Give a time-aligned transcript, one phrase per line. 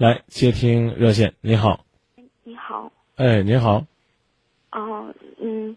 [0.00, 1.84] 来接听热线，你好，
[2.42, 3.84] 你好，哎，你好，
[4.72, 5.76] 哦，嗯，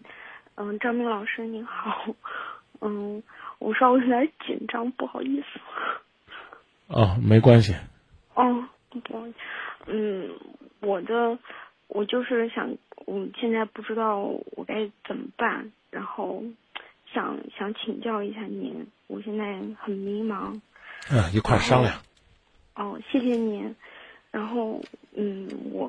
[0.54, 2.06] 嗯，张明老师您好，
[2.80, 3.22] 嗯，
[3.58, 5.60] 我稍微有点紧张，不好意思。
[6.86, 7.74] 哦，没关系，
[8.32, 9.36] 哦，不好意思，
[9.88, 10.30] 嗯，
[10.80, 11.38] 我的，
[11.88, 16.42] 我就是想，我现在不知道我该怎么办，然后
[17.12, 20.58] 想想请教一下您，我现在很迷茫。
[21.10, 22.00] 嗯，一块儿商量。
[22.74, 23.76] 哦，谢谢您。
[24.34, 24.82] 然后，
[25.14, 25.88] 嗯，我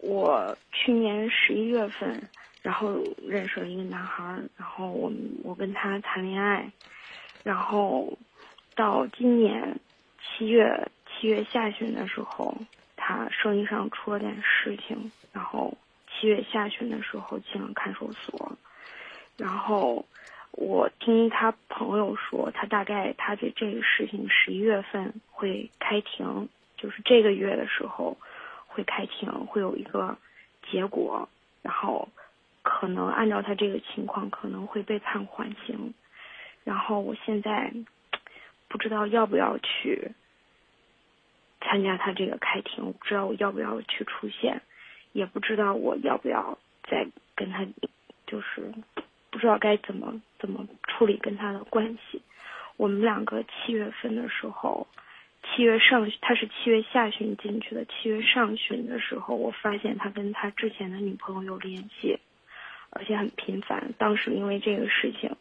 [0.00, 2.20] 我去年十一月份，
[2.60, 2.92] 然后
[3.24, 4.24] 认识了一个男孩，
[4.56, 5.12] 然后我
[5.44, 6.68] 我跟他谈恋爱，
[7.44, 8.18] 然后
[8.74, 9.78] 到今年
[10.18, 12.52] 七月七月下旬的时候，
[12.96, 15.72] 他生意上出了点事情，然后
[16.08, 18.58] 七月下旬的时候进了看守所，
[19.36, 20.04] 然后
[20.50, 26.48] 我听他朋友说，他大概他这这个事情十一月份会开庭。
[26.84, 28.18] 就是这个月的时候
[28.66, 30.18] 会开庭，会有一个
[30.70, 31.30] 结果，
[31.62, 32.10] 然后
[32.62, 35.94] 可能按照他这个情况可能会被判缓刑，
[36.62, 37.72] 然后我现在
[38.68, 40.12] 不知道要不要去
[41.62, 44.60] 参加他这个开庭，不知道我要不要去出现，
[45.12, 47.66] 也不知道我要不要再跟他，
[48.26, 48.74] 就是
[49.30, 52.20] 不知道该怎么怎么处理跟他的关系。
[52.76, 54.86] 我们两个七月份的时候。
[55.54, 57.84] 七月上，他是七月下旬进去的。
[57.84, 62.18] 七月上旬的时候，我发现他跟他之前的女朋友有联系，
[62.90, 63.94] 而且很频繁。
[63.96, 65.36] 当时因为这个事情，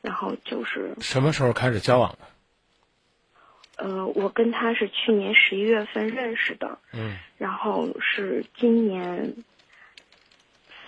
[0.00, 3.84] 然后就是什么时候开始交往的？
[3.84, 9.34] 呃，我跟他是去年十一月份认识的，嗯，然后是今年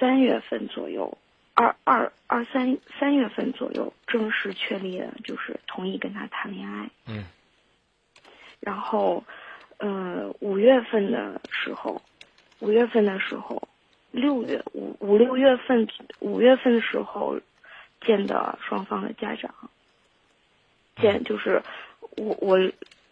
[0.00, 1.19] 三月份左右，
[1.52, 7.24] 二二二三三月份左右正式确立的，就是同意跟他谈恋爱，嗯。
[8.60, 9.22] 然后，
[9.78, 12.02] 呃，五月份的时候，
[12.58, 13.68] 五月份的时候，
[14.10, 15.86] 六月五五六月份，
[16.18, 17.38] 五月份的时候，
[18.00, 19.54] 见的双方的家长，
[20.97, 21.62] 见就是
[22.16, 22.58] 我我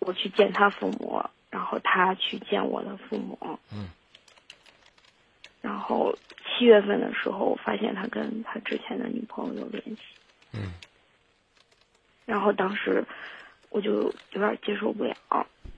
[0.01, 3.39] 我去见他父母，然后他去见我的父母，
[3.73, 3.89] 嗯，
[5.63, 6.13] 然后
[6.45, 9.99] 七月份的时候，发现他跟他之前的女朋友有联系，
[10.53, 10.75] 嗯，
[12.27, 13.05] 然后当时。
[13.77, 13.93] 我就
[14.33, 15.15] 有点接受不了，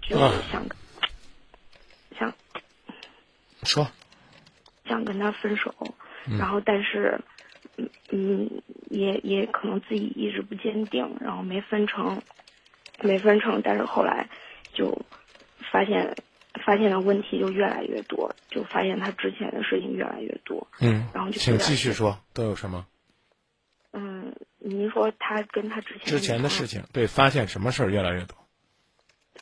[0.01, 0.65] 就想
[2.17, 2.33] 想
[3.65, 3.91] 说。
[4.87, 5.75] 想跟他分手，
[6.39, 7.21] 然后但是
[7.77, 12.23] 嗯嗯也也可能自己意志不坚定，然后没分成，
[13.03, 14.31] 没分成，但是后来
[14.73, 15.03] 就
[15.71, 16.17] 发现
[16.65, 22.87] 发现的问题就越来越多，就发现他之前的事情越来越多，嗯，然后就请继续说都有什么。
[24.99, 28.37] 您说他跟他之前之前的事情，对，发现什么事儿越来越多？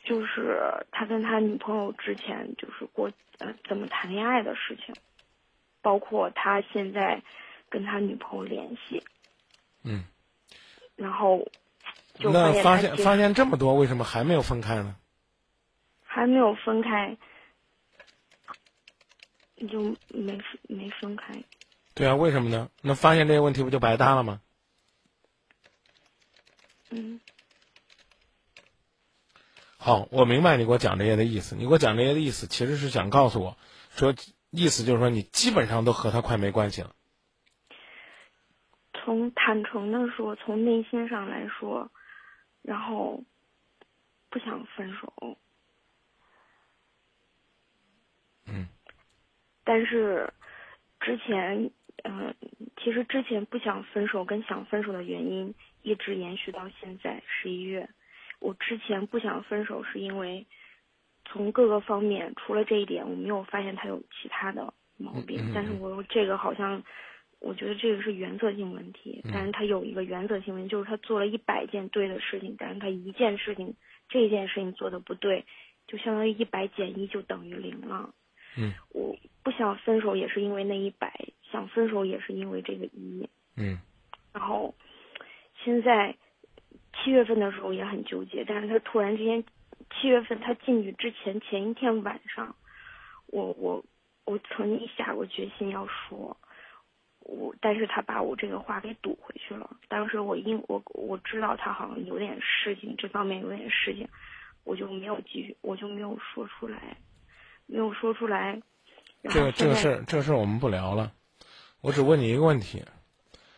[0.03, 4.95] 就是他跟他女朋友之前就是过呃怎么谈恋爱的事情，
[5.81, 7.21] 包括他现在
[7.69, 9.03] 跟他女朋友联系。
[9.83, 10.03] 嗯。
[10.95, 11.47] 然后
[12.15, 14.95] 就那发现发现这么多，为什么还没有分开呢？
[16.05, 17.17] 还没有分开，
[19.55, 21.33] 你就没没分开。
[21.93, 22.69] 对啊，为什么呢？
[22.81, 24.41] 那发现这些问题不就白搭了吗？
[26.89, 27.19] 嗯，
[29.77, 31.55] 好，我明白你给我讲这些的意思。
[31.55, 33.57] 你给我讲这些的意思，其实是想告诉我，
[33.89, 34.13] 说
[34.51, 36.93] 意思就是说，你基本上都和他快没关系了。
[38.93, 41.91] 从坦诚的说，从内心上来说，
[42.61, 43.23] 然后
[44.29, 45.37] 不想分手。
[48.45, 48.67] 嗯。
[49.65, 50.33] 但是
[51.01, 51.71] 之前，
[52.03, 52.33] 嗯，
[52.81, 55.53] 其实之前不想分手跟想分手的原因。
[55.87, 57.87] 一直延续到现在十一月，
[58.39, 60.45] 我之前不想分手是因为
[61.23, 65.39] 从各个方面，除了这一点，我没有发现他有其他的毛病。
[65.55, 66.83] 但是我这个好像，
[67.39, 69.21] 我觉得这个是原则性问题。
[69.31, 73.73] 但是他有一个原则性问题，就是他做了一百件对的事情，但是他一件事情，
[74.09, 75.45] 这件事情做的不对，
[75.87, 78.13] 就相当于一百减一就等于零了。
[78.57, 81.13] 嗯，我不想分手也是因为那一百，
[81.49, 83.29] 想分手也是因为这个一。
[83.55, 83.79] 嗯，
[84.33, 84.75] 然后。
[85.63, 86.15] 现在
[86.93, 89.43] 七月份的时候也很纠结，但是他突然之间，
[89.91, 92.55] 七月份他进去之前前一天晚上，
[93.27, 93.83] 我我
[94.25, 96.37] 我曾经下过决心要说，
[97.19, 99.77] 我但是他把我这个话给堵回去了。
[99.87, 104.07] 当时我因我我知道他好像有点事情，这方面有点事情，
[104.63, 106.97] 我就没有继续，我就没有说出来，
[107.65, 108.61] 没有说出来。
[109.23, 111.11] 这个这个事儿，这个事儿我们不聊了。
[111.81, 112.83] 我只问你一个问题，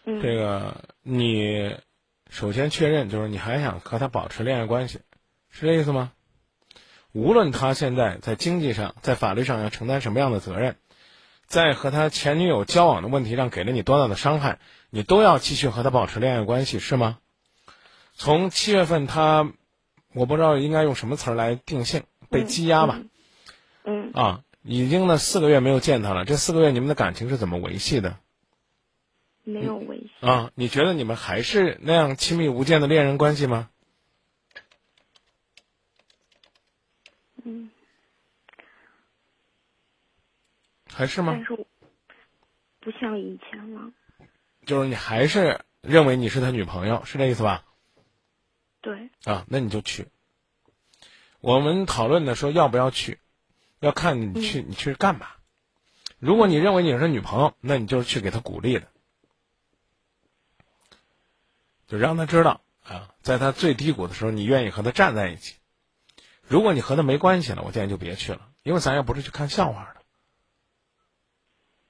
[0.05, 1.73] 这个你。
[2.29, 4.99] 首先确认就是你还想和他保持恋爱关系，
[5.49, 6.11] 是这意思吗？
[7.11, 10.75] 无论他现在在经济上、在法律上要承担什么样的责任，
[11.47, 14.59] 在和他前女友交往的问题上给了你多大的伤害，
[14.91, 17.17] 你都要继续和他保持恋爱关系，是吗？
[18.13, 19.51] 从七月份他，
[20.13, 23.01] 我不知道应该用什么词儿来定性，被羁押吧？
[23.85, 28.17] 嗯啊，已经呢四个月没有见他了，这四个月你们的感情是怎么维系的？
[29.49, 30.11] 没有维系。
[30.21, 33.69] 啊，你觉得你们还是那样亲密无间的恋人关系吗？
[37.43, 37.69] 嗯，
[40.91, 41.45] 还是吗但？
[41.45, 41.65] 是
[42.79, 43.91] 不像以前了。
[44.65, 47.65] 就是你还是认为你是他女朋友，是这意思吧？
[48.81, 50.07] 对，啊，那你就去。
[51.41, 53.19] 我们讨论的说要不要去，
[53.79, 55.27] 要看你去你去干嘛。
[56.19, 58.87] 如果你认为你是女朋友，那你就是去给他鼓励的，
[61.89, 65.55] 就让他知道啊，在他最低谷的时候，你愿意和他站在一起。
[66.47, 70.01] 如果你和他没关系了，我建议就别去了，因为咱也不是去看笑话的，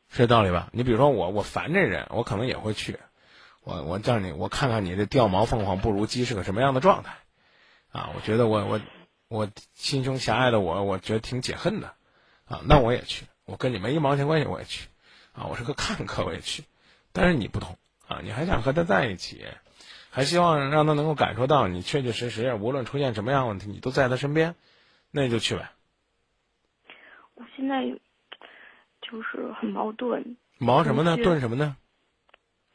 [0.10, 0.70] 是这道理吧？
[0.72, 2.98] 你比如说我，我烦这人，我可能也会去，
[3.62, 7.18] 我我叫你，我看看你这掉毛凤凰不如鸡是个什么样的状态，
[7.92, 8.82] 啊，我觉得我我
[9.28, 11.94] 我心胸狭隘的我，我觉得挺解恨的，
[12.46, 14.88] 啊，那我也去，我跟你没一毛钱关系，我也去，
[15.34, 16.64] 啊，我是个看客，我也去，
[17.14, 19.46] 但是你不同啊，你还想和他在一起，
[20.10, 24.56] 还希望让他能够感受到你确确实实，无论出现什么样的问题，你都在他身边，
[25.12, 25.72] 那你就去呗。
[27.36, 27.84] 我现在
[29.02, 30.36] 就是很矛盾。
[30.58, 31.16] 矛什么呢？
[31.16, 31.78] 是炖什么呢？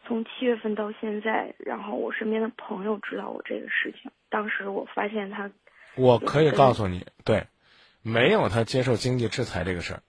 [0.07, 5.51] 从七月份到现在，然后我身边的朋友知道我这个事情，当时我发现他
[5.97, 7.47] 我可以告诉你，对，
[8.03, 10.03] 没有他接受经济制裁这个事儿，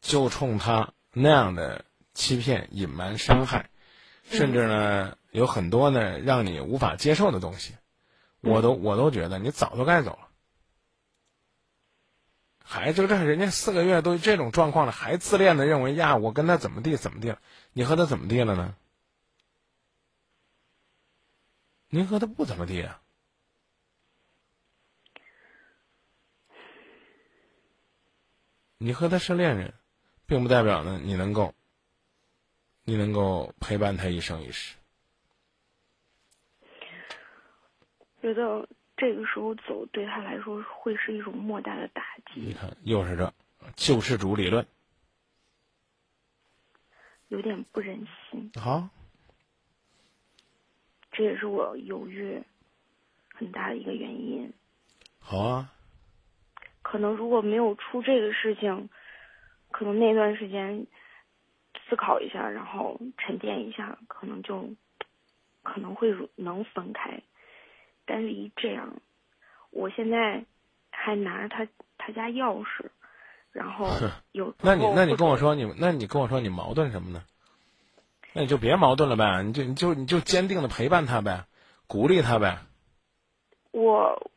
[0.00, 1.84] 就冲他那样的
[2.14, 3.70] 欺骗、隐瞒、伤害，
[4.30, 7.74] 甚至呢有很多呢让你无法接受的东西，
[8.40, 10.28] 我都我都觉得你早就该走了。
[12.62, 17.40] 还就这人家四个月都这种状况了，还自恋的认为呀，我跟他怎么地怎么地了？
[17.72, 18.76] 你和他怎么地了呢？
[21.88, 23.00] 您和他不怎么地啊？
[28.76, 29.72] 你和他是恋人，
[30.26, 31.54] 并不代表呢你能够，
[32.88, 34.74] 你能够陪伴他一生一世。
[38.22, 42.02] 觉得这个时候走对他来说会是一种莫大的打
[42.32, 43.30] 击，你看，又是这
[43.76, 44.66] 救世主理论。
[47.28, 48.50] 有点不忍心。
[48.54, 48.88] 好，
[51.12, 52.42] 这也是我犹豫
[53.34, 54.50] 很大的一个原因。
[55.18, 55.74] 好啊，
[56.80, 58.88] 可能如果没有出这个事情，
[59.70, 60.86] 可能那段时间
[61.88, 64.68] 思考一下，然后沉淀一下，可能就
[65.62, 67.22] 可能会能分开。
[68.04, 69.00] 但是一这样，
[69.70, 70.44] 我现在
[70.90, 71.68] 还拿着他
[71.98, 72.86] 他家钥匙，
[73.52, 73.86] 然后
[74.32, 77.22] 有那你那你跟我说你那你跟我说你矛盾什么呢？
[78.34, 81.46] 那你就别矛盾了呗，你就你就你就坚定的陪伴他呗，
[81.86, 82.58] 鼓励他呗。
[83.70, 84.30] 我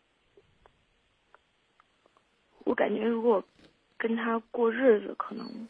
[2.63, 3.43] 我感觉如果
[3.97, 5.67] 跟他过日子，可能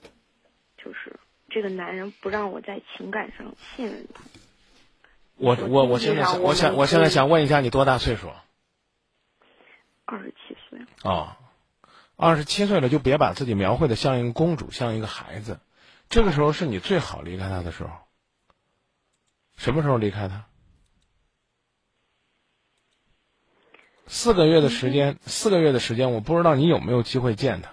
[0.77, 1.15] 就是
[1.53, 4.23] 这个男人不让我在情感上信任他。
[5.35, 8.31] 我我我我现在想我想我现在想问一下你多大岁数？
[10.05, 11.35] 二十七岁，哦，
[12.15, 15.59] 二十七岁了就别把自己描绘的像一个公主，像一个孩子。
[16.09, 17.91] 这个时候是你最好离开他的时候。
[19.57, 20.45] 什么时候离开他？
[24.07, 27.71] 四个月的时间，四个月的时间，我不知道你有没有机会见他。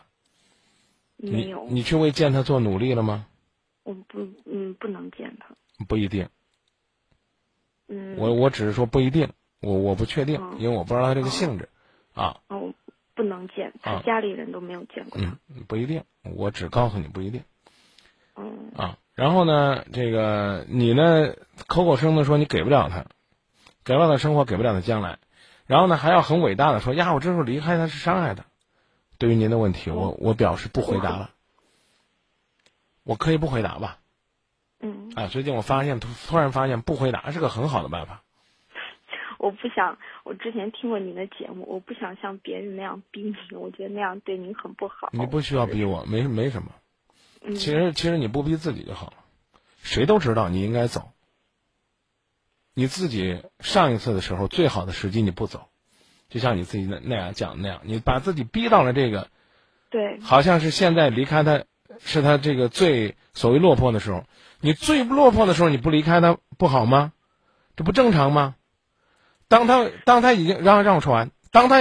[1.17, 3.27] 你没有，你去为见他做努力了吗？
[3.89, 5.55] 我不嗯不能见他，
[5.87, 6.29] 不一定，
[7.89, 9.31] 嗯，我我只是说不一定，
[9.61, 11.71] 我我不确定，嗯因为我不知道他这个性质，
[12.13, 12.75] 啊，哦
[13.15, 14.03] 不能见，他啊。
[14.05, 17.43] 家里人都没有见过他，嗯，不一定，我只告诉你不一定
[18.37, 18.99] 嗯啊。
[19.15, 21.35] 然后呢，这个你呢，
[21.67, 23.07] 口口声声的说你给不了他，
[23.85, 25.19] 给不了他生活，给不了他将来，
[25.67, 28.45] 然后呢还要很伟大的说呀，我这时候离开他是伤害他。
[29.17, 31.31] 对于您的问题，我我表示不回答了，
[33.09, 34.01] 我可以不回答吧？
[34.81, 38.23] 嗯，啊，最近我发现突突然发现不回答是个很好的办法。
[39.39, 45.09] 我不想，我之前听过你的节目，我不想像别人那样逼你，我觉得那样对您很不好。
[45.13, 46.71] 你不需要逼我，没没什么。
[47.41, 49.15] 嗯，其实其实你不逼自己就好了，
[49.81, 51.13] 谁都知道你应该走。
[52.75, 55.71] 你自己上一次的时候最好的时机你不走，
[56.29, 59.31] 就像你自己那那样讲的那样，你把自己逼到了这个，
[59.89, 61.65] 对，好像是现在离开他，
[62.05, 64.25] 是他这个最所谓落魄的时候。
[64.61, 67.13] 你最落魄的时候你不离开他不好吗？
[67.77, 68.57] 这不正常吗？
[69.47, 71.81] 当他当他已经让让我说完，当他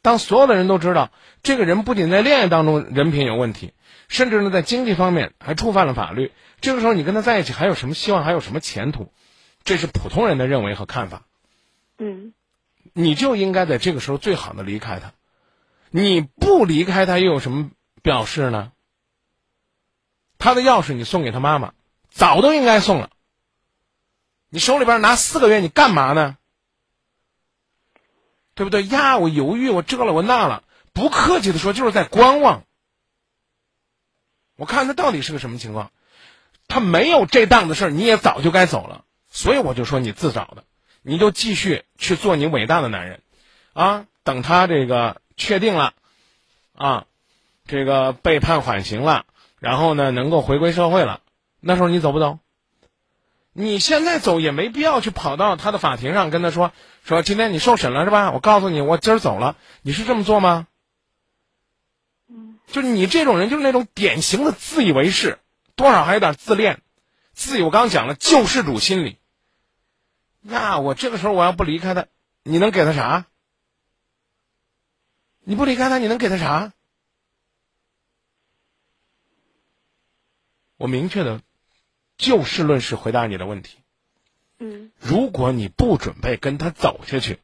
[0.00, 1.10] 当当所有的人都知道
[1.42, 3.72] 这个人不仅在恋爱当中人品有问题，
[4.08, 9.12] 甚至呢在经济方面还触犯了法律，这个时候你跟他在一起还有什么希望，还有什么前途？
[9.64, 11.26] 这是普通人的认为和看法。
[11.98, 12.32] 嗯
[12.94, 15.12] 你就应该在这个时候最好的离开他。
[15.90, 17.70] 你不离开他，又有什么
[18.02, 18.72] 表示呢？
[20.38, 21.72] 他的钥匙你送给他妈妈，
[22.10, 23.10] 早都应该送了。
[24.48, 26.36] 你手里边拿四个月，你干嘛呢？
[28.54, 29.18] 对不对呀？
[29.18, 30.64] 我犹豫，我这了，我那了。
[30.92, 32.64] 不客气的说，就是在观望。
[34.56, 35.92] 我看他到底是个什么情况。
[36.66, 39.04] 他没有这档子事儿，你也早就该走了。
[39.30, 40.64] 所以我就说你自找的，
[41.02, 43.22] 你就继续去做你伟大的男人，
[43.74, 45.94] 啊，等他这个确定了，
[46.74, 47.06] 啊，
[47.66, 49.26] 这个被判缓刑了，
[49.58, 51.20] 然后呢能够回归社会了，
[51.60, 52.38] 那时候你走不走？
[53.52, 56.72] 你现在走也没必要去跑到他的法庭上跟他说
[57.02, 58.30] 说今天你受审了是吧？
[58.30, 60.68] 我告诉你，我今儿走了，你是这么做吗？
[62.28, 65.38] 嗯就你这种人，就是那种典型的自以为是，
[65.74, 66.82] 多少还有点自恋，
[67.32, 69.16] 自己我刚刚讲了救世主心理。
[70.40, 72.06] 那，我这个时候我要不离开他，
[72.44, 73.26] 你能给他啥？
[75.40, 76.72] 你不离开他，你能给他啥？
[80.78, 81.42] 我明确的
[82.16, 83.78] 就事论事回答你的问题。
[84.58, 87.38] 嗯如果你不准备跟他走下去，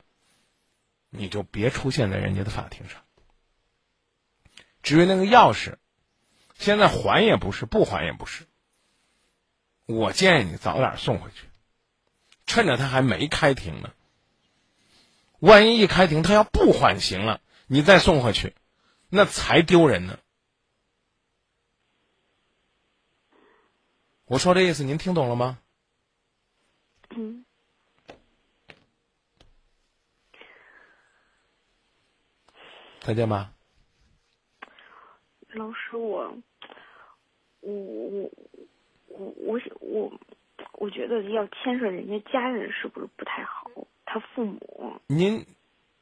[1.10, 3.02] 你就别出现在人家的法庭上。
[4.82, 5.76] 至于那个钥匙，
[6.58, 8.46] 现在还也不是，不还也不是。
[9.86, 11.46] 我建议你早点送回去，
[12.46, 13.92] 趁着他还没开庭呢。
[15.40, 18.54] 万一一开庭，他要不缓刑了，你再送回去，
[19.08, 20.18] 那才丢人呢。
[24.26, 25.58] 我说这意思，您听懂了吗？
[27.10, 27.44] 嗯
[33.00, 33.52] 再见吧。
[35.52, 36.36] 老师，我
[37.60, 38.30] 我我
[39.08, 40.10] 我我想我
[40.72, 43.70] 我觉得要牵涉人家家人是不是不太好？
[44.06, 45.46] 他父母，您，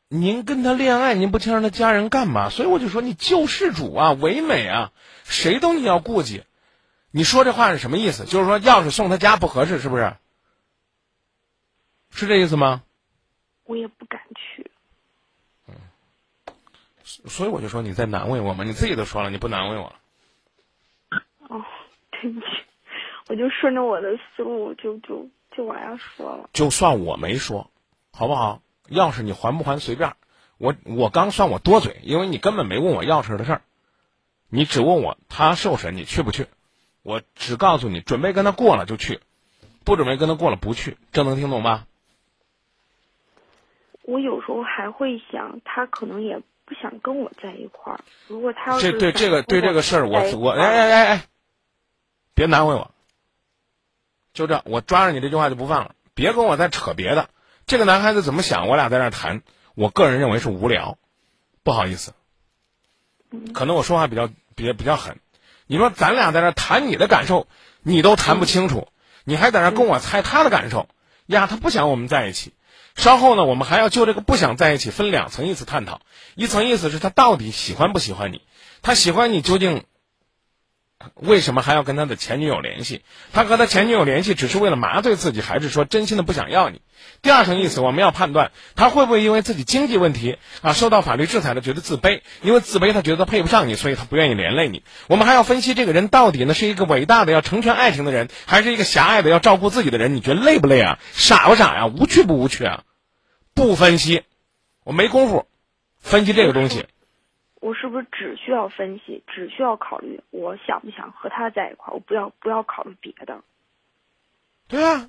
[0.09, 2.51] 您跟他恋爱，您不牵扯他家人干嘛？
[2.51, 4.93] 所以我就说你救世主啊，唯美啊，
[5.25, 6.45] 谁都你要顾及。
[7.13, 8.25] 你说这话是什么意思？
[8.25, 10.17] 就是说钥匙送他家不合适，是不是？
[12.11, 12.83] 是这意思吗？
[13.65, 14.71] 我也不敢去。
[15.69, 15.75] 嗯
[17.05, 19.97] 所以我就说你在难为我嘛，你自己都说了你不难为我了。
[21.49, 21.63] 哦，
[22.11, 22.47] 对不起，
[23.29, 26.49] 我就顺着我的思路就就就往下说了。
[26.53, 27.71] 就算我没说，
[28.13, 28.63] 好不好？
[28.89, 30.17] 钥匙你还不还随便。
[30.57, 33.63] 我我刚算我多嘴，因为你根本没问我钥匙的事儿，
[34.49, 36.47] 你只问我他受审你去不去，
[37.03, 39.21] 我只告诉你准备跟他过了就去，
[39.85, 41.87] 不准备跟他过了不去，这能听懂吧？
[44.03, 48.01] 我有时候还会想，他可能也不想跟我在一块儿。
[48.27, 51.25] 如果他要这对这个对这个事儿，我我哎哎哎哎，
[52.35, 52.93] 别难为我，
[54.33, 57.31] 就这，我抓着你这句话就不放了，别跟我再扯别的。
[57.67, 59.43] 这个男孩子怎么想，我俩在那儿谈，
[59.77, 60.99] 我个人认为是无聊，
[61.63, 62.13] 不好意思，
[63.55, 65.21] 可能我说话比较比较比较狠。
[65.73, 67.47] 你说咱俩在这谈你的感受，
[67.83, 68.89] 你都谈不清楚，
[69.25, 70.87] 你还在那跟我猜他的感受
[71.25, 71.47] 呀？
[71.47, 72.53] 他不想我们在一起。
[72.95, 76.03] 稍后呢，我们还要就这个不想在一起分两层意思探讨。
[76.35, 78.43] 一层意思是他到底喜欢不喜欢你，
[78.83, 79.85] 他喜欢你究竟
[81.15, 83.03] 为什么还要跟他的前女友联系？
[83.33, 86.81] 他和他前女友联系只是为了麻醉自己，还是说真心的不想要你？
[87.21, 94.83] 第二层意思，我们要判断他会不会因为自己经济问题啊受到法律制裁的觉得自卑，因为自卑他觉得配不上你，所以他不愿意连累你。
[95.09, 100.15] 我们还要分析这个人到底呢是一个伟大的要成全爱情的人，还是一个狭隘的要照顾自己的人？
[100.15, 100.99] 你觉得累不累啊？
[101.13, 102.85] 傻不傻呀、无趣不无趣啊？
[103.55, 104.23] 不分析，
[104.85, 105.47] 我没工夫
[106.01, 106.87] 分析这个东西。
[107.63, 111.95] 我是不是只需要分析，只需要考虑我想不想和他在一块儿？
[111.95, 113.45] 我不要不要考虑别的。
[114.67, 115.09] 对啊，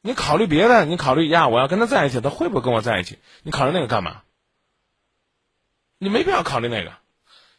[0.00, 3.18] 你考虑别的，你考虑呀，我要跟他在一起，他会不会跟我在一起？
[3.42, 4.22] 你考虑那个干嘛？
[5.98, 6.94] 你没必要考虑那个，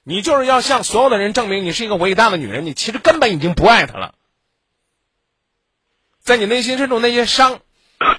[0.01, 4.15] 你就是要向所有的人证明你是一个伟大的女人，你其实根本已经不爱他了，
[6.17, 7.60] 在你内心深处那些伤，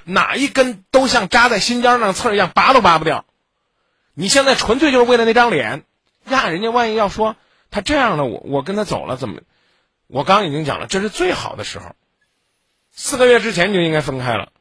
[0.04, 3.24] 哪一根都像扎在心尖上刺儿一样，拔都拔不掉。
[4.14, 5.84] 你现在纯粹就是为了那张脸
[6.28, 6.48] 呀！
[6.48, 7.36] 人家万一要说
[7.70, 9.40] 他这样了，我我跟他走了怎么？
[10.06, 11.94] 我刚刚已经讲了，这是最好的时候。
[12.90, 14.52] 四个月之前就应该分开了，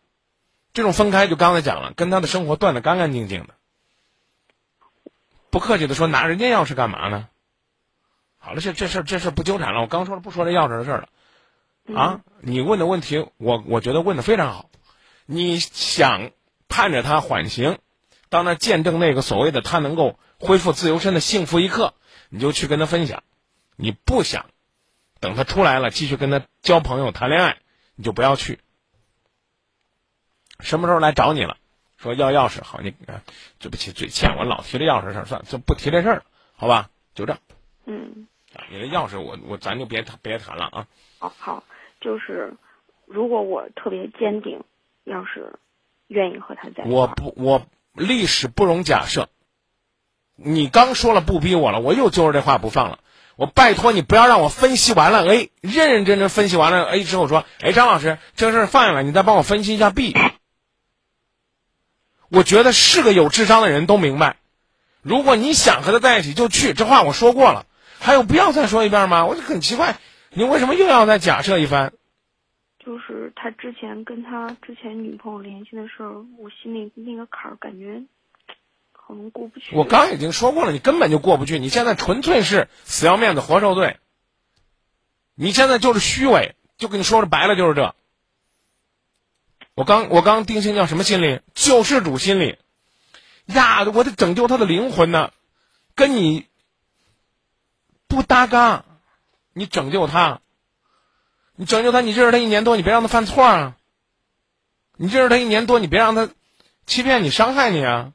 [0.74, 3.56] 这种分开就刚才讲了，跟他的生活断得干干净净的。
[5.50, 7.28] 不客气的说，拿人家钥匙干嘛呢？
[8.38, 9.82] 好了，这这事儿这事儿不纠缠了。
[9.82, 11.10] 我刚说了，不说这钥匙的事儿了。
[12.00, 14.70] 啊，你问的问题，我我觉得问的非常好。
[15.26, 16.32] 你想
[16.70, 17.80] 盼着他缓刑，
[18.30, 21.94] 到那见证那个所谓的他能够恢复自由身的幸福一刻，
[22.30, 23.20] 你就去跟他分享；
[23.76, 24.48] 你不想
[25.20, 27.58] 等他出来了继续跟他交朋友谈恋爱，
[27.96, 28.60] 你就不要去。
[30.60, 31.58] 什么时候来找你了？
[31.98, 32.94] 说要钥匙，好，你
[33.60, 36.24] 对不起，嘴欠，我老提这钥匙事儿，算就不提这事儿了，
[36.56, 36.90] 好吧？
[37.14, 37.38] 就这。
[37.86, 38.28] 嗯。
[38.56, 40.88] 啊，你的钥匙，我我咱就别谈别谈了啊。
[41.20, 41.64] 哦，好，
[42.02, 42.56] 就是
[43.06, 44.64] 如果我特别坚定，
[45.04, 45.60] 要是
[46.08, 49.30] 愿意和他在我不，我历史不容假设。
[50.36, 53.00] 你刚说了不逼我了，我又揪着这话不放了。
[53.36, 60.16] 我拜托你不要让我分析完了，哎，认认真真分析完了，哎之后说，哎，张老师，这事儿放下来，你再帮我分析一下 B。
[62.30, 64.38] 我觉得是个有智商的人都明白，
[65.02, 67.66] 如果你想和他在一起就去，这话我说过了，
[68.00, 69.26] 还有必要再说一遍吗？
[69.26, 69.98] 我就很奇怪，
[70.30, 71.94] 你为什么又要再假设一番？
[72.80, 78.02] 就是他之前跟他之前女朋友联系的时候，我心里那个坎儿感觉
[79.12, 79.76] 好像过不去。
[79.76, 81.60] 我刚已经说过了，你根本就过不去。
[81.60, 83.98] 你现在纯粹是死要面子活受罪。
[85.36, 87.94] 你现在就是虚伪，就跟你说的白了就是这。
[89.74, 91.42] 我刚我刚定性叫什么心理？
[91.54, 92.58] 救世主心理。
[93.48, 95.32] 呀，我得拯救他的灵魂呢，
[95.96, 96.46] 跟你
[98.08, 98.86] 不搭嘎。
[99.54, 100.40] 你拯救他，
[101.58, 103.76] 你拯救他，你认识他一年多，你别让他犯错啊。
[104.96, 106.30] 你认识他一年多，你别让他
[106.86, 108.14] 欺骗你、伤害你啊。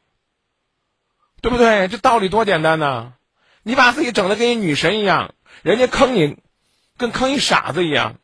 [1.40, 1.88] 对不对？
[1.88, 3.12] 这道理多简单呐！
[3.62, 6.38] 你把自己整的跟一女神一样，人家坑你，
[6.96, 8.16] 跟坑一傻子一样，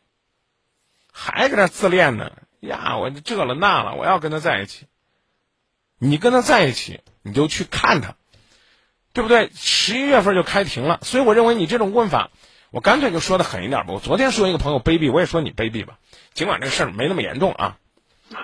[1.13, 2.33] 还搁那自恋呢。
[2.61, 4.87] 呀，我这了那了，我要跟他在一起。
[5.99, 8.15] 你跟他在一起，你就去看他，
[9.13, 9.51] 对不对？
[9.55, 12.31] 十一月份就开庭了，所以我认为你这种问法，
[12.71, 13.93] 我干脆就说的狠一点吧。
[13.93, 15.99] 我昨天说一个朋友卑鄙，我也说你卑鄙吧。
[16.35, 17.79] 尽管这个事儿没那么严重啊，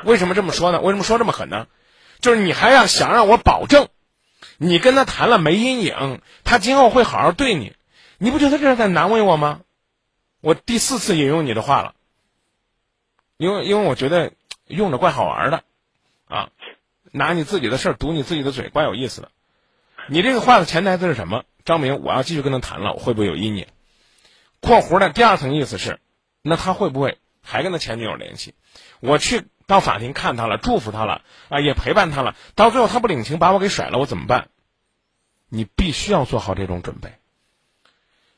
[0.04, 0.80] 为什么这么说呢？
[0.80, 1.66] 为什么说这么狠呢？
[2.20, 3.88] 就是你还要想让我保证，
[4.58, 7.74] 你跟他谈了没阴影，他今后会好好对你，
[8.18, 9.60] 你不觉得这是在难为我吗？
[10.40, 11.94] 我第四次引用你的话了。
[13.36, 14.32] 因为因为我觉得
[14.66, 15.62] 用着怪好玩的，
[16.26, 16.50] 啊，
[17.12, 19.30] 拿你自己的事儿堵你自己的嘴，怪有意思的。
[20.08, 21.44] 你这个话的潜台词是什么？
[21.64, 23.68] 张明，我要继续跟他谈了，我会不会有阴影？
[24.60, 26.00] 括弧的第二层意思是，
[26.42, 28.54] 那他会不会还跟他前女友联系？
[28.99, 34.49] 我去到法庭看他了，祝福他了，啊，也陪伴他了，到最后他不领情，把我给甩了，我怎么办？
[35.50, 37.13] 你必须要做好这种准备。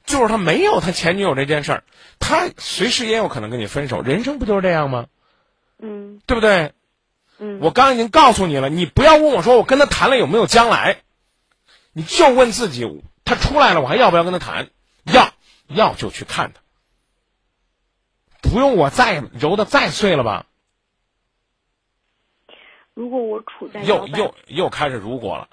[0.05, 1.85] 就是他没有他前女友这件事儿，
[2.19, 4.03] 他随时也有可能跟你分手。
[4.03, 5.07] 人生不就是这样吗？
[5.79, 6.73] 嗯，对不对？
[7.38, 11.03] 嗯，我刚已经告诉你了，你不要问我说我跟他谈了有没有将来，
[11.93, 14.69] 你就问自己，他出来了我还要不要跟他谈？
[15.05, 15.33] 要，
[15.69, 16.61] 要就去看他，
[18.43, 20.47] 不用我再揉的再碎了吧？
[23.00, 25.48] 如果我处在又又又开始如果了。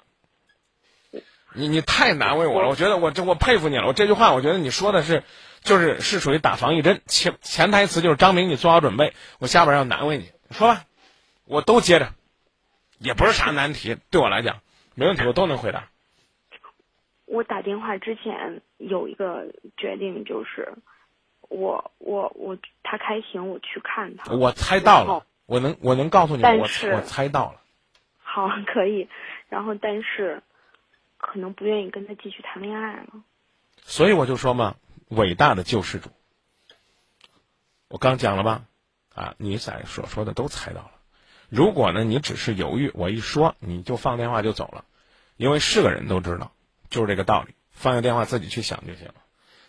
[1.54, 3.86] 你你太难为我了，我觉得我这我佩服你了。
[3.86, 5.24] 我这句话，我觉得你说的是，
[5.62, 10.30] 就是是属于打防疫针，前潜台词就是张明，你做好准备，我下边要难为你。
[10.50, 10.84] 说吧，
[11.46, 12.12] 我都接着，
[12.98, 14.60] 也不是啥难题，对我来讲
[14.94, 15.88] 没问题，我都能回答。
[17.24, 19.46] 我打电话之前有一个
[19.78, 20.74] 决定，就是
[21.48, 24.34] 我我我他开庭，我去看他。
[24.34, 27.60] 我猜到了，我能我能告诉你，我我猜到了。
[28.22, 29.08] 好，可以。
[29.48, 30.44] 然后，但是。
[31.20, 33.08] 可能不愿意跟他继续谈恋爱了，
[33.82, 34.76] 所以我就说嘛，
[35.08, 36.10] 伟大的救世主，
[37.88, 38.62] 我刚讲了吧，
[39.16, 40.92] 啊，你在所说的都猜到了。
[41.48, 44.84] 如果呢，你只是犹豫，我一说你就放电话就走了，
[45.36, 46.52] 因为是个人都知道，
[46.88, 47.52] 就是这个道理。
[47.72, 49.14] 放下电话自己去想就行了。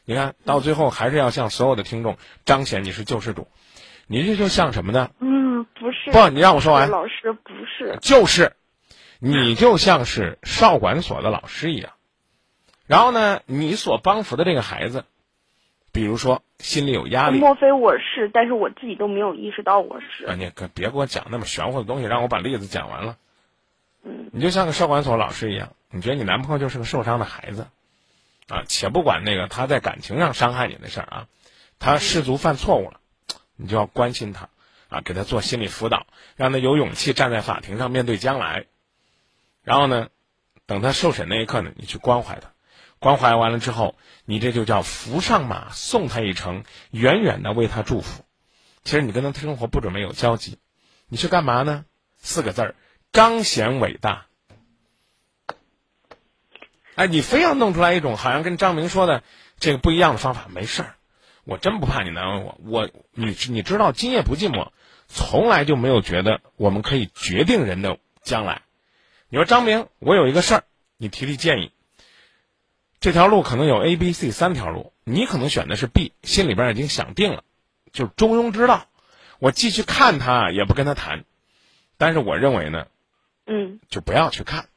[0.05, 3.47] 你看到最后还是要向所有的听众彰显你是救世主，
[4.05, 5.09] 你这就像什么呢？
[5.17, 6.12] 嗯，不是。
[6.12, 6.89] 不，你让我说完。
[6.89, 7.98] 老师不是。
[8.02, 8.54] 就是。
[9.22, 11.91] 你就像是少管所的老师一样，
[12.88, 15.04] 然后呢，你所帮扶的这个孩子，
[15.91, 18.32] 比如说心里有压力，莫非我是？
[18.34, 20.24] 但是我自己都没有意识到我是。
[20.24, 23.17] 啊，你可别给我讲那么玄乎的东西，让我把例子讲完了。
[24.06, 27.67] 嗯，你就像个少管所老师一样，你觉得你男朋友就是个受伤的孩子，
[28.48, 31.28] 啊，且不管那个他在感情上伤害你的事儿啊，
[31.78, 33.02] 他失足犯错误了，
[33.58, 34.48] 你就要关心他，
[34.89, 38.65] 啊，给他做心理辅导，让他有勇气站在法庭上面对将来。
[39.63, 40.10] 然后呢，
[40.65, 42.52] 等他受审那一刻呢，你去关怀他，
[42.97, 48.25] 关怀完了之后，你这就叫扶上马，送他一程，远远的为他祝福。
[48.84, 50.58] 其实你跟他生活不准备有交集，
[51.08, 51.86] 你去干嘛呢？
[52.17, 52.75] 四个字儿：
[53.12, 54.25] 彰显伟大。
[56.95, 59.23] 哎，你非要弄出来一种好像跟张明说的
[59.60, 60.95] 这个不一样的方法，没事儿，
[61.43, 62.60] 我真不怕你难为我。
[62.63, 64.71] 我你你知道，今夜不寂寞，
[65.10, 68.62] 从来就没有觉得我们可以决定人的将来。
[69.28, 70.63] 你说张明，我有一个事儿，
[70.98, 71.72] 你提提建议。
[73.02, 77.43] 这条路可能有 A、B、C 三条路，你可能选的是 B，心里边已经想定了，
[77.91, 78.88] 就是中庸之道。
[79.39, 81.26] 我继续看他，也不跟他谈。
[81.98, 82.88] 但是我认为呢，
[83.45, 84.67] 嗯就不要去看。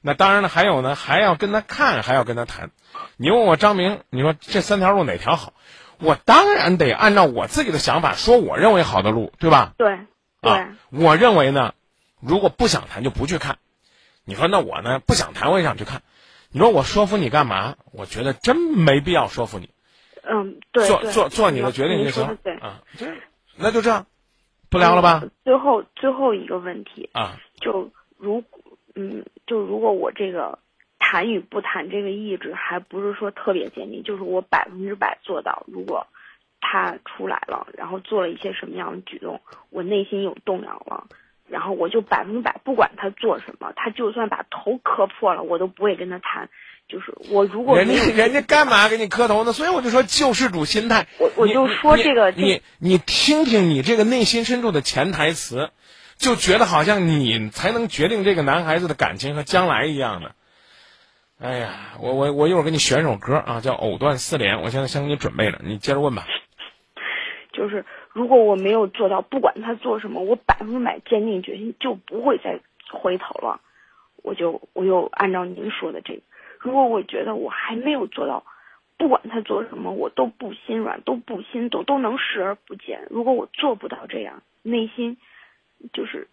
[0.00, 2.70] 那当然了，还有呢，还要跟他看，还要跟他谈。
[3.16, 5.54] 你问我张明，你说这三条路哪条好？
[6.02, 9.74] 我当然得按照我自己的想法说，我认为好的路，对吧？
[9.78, 9.98] 对
[10.40, 11.74] 对、啊，我认为呢，
[12.20, 13.58] 如果不想谈就不去看。
[14.24, 16.02] 你说那我呢不想谈，我也想去看。
[16.50, 17.76] 你说我说服你干嘛？
[17.92, 19.70] 我觉得真没必要说服你，
[20.22, 22.54] 嗯对对做做做你的决定您就行说对。
[22.56, 22.82] 啊。
[22.96, 23.06] 这
[23.56, 24.06] 那就这样，
[24.70, 25.30] 不聊了吧嗯？
[25.44, 28.42] 最后最后一个问题，啊，就如
[28.94, 30.58] 嗯，就如果我这个
[31.04, 36.06] 谈与不谈这个意志还不是说特别坚定，就是我百分之百做到，如果
[36.60, 41.08] 他出来了，然后做了一些什么样的举动，我内心有动摇了。
[41.48, 46.48] 然后我就百分之百不管他做什么，他就算把头磕破了，我都不会跟他谈。
[46.88, 49.52] 就是我如果人家人家干嘛给你磕头呢？
[49.52, 51.06] 所以我就说救世主心态。
[51.18, 55.70] 我我就说这个你你听听你这个内心深处的潜台词，
[56.16, 60.34] 就觉得好像你才能决定这个男孩子的感情和将来一样的。
[61.42, 66.24] 哎呀，我我我一会儿给你选首歌啊，叫《藕断丝连》，我现在先给你准备着，你接着问吧。
[67.52, 72.60] 就是如果我没有做到，不管他做什么，我百分之百坚定决心就不会再
[72.92, 73.60] 回头了。
[74.22, 76.22] 我就我就按照您说的这个，
[76.60, 78.44] 如果我觉得我还没有做到，
[78.96, 83.08] 不管他做什么，我都不心软，都不心动，都能视而不见。
[83.10, 85.16] 如果我做不到这样，内心
[85.92, 86.28] 就是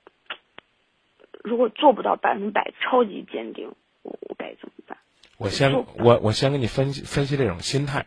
[1.43, 4.98] 如果做不到百分百超级坚定，我我该怎么办？
[5.39, 8.05] 我先 我我先给你分析分析这种心态，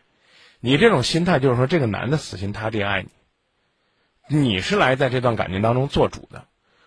[0.59, 3.05] 你这种心态就是说这个男的死心塌地爱
[4.29, 6.45] 你，你是来在这段感情当中做主的，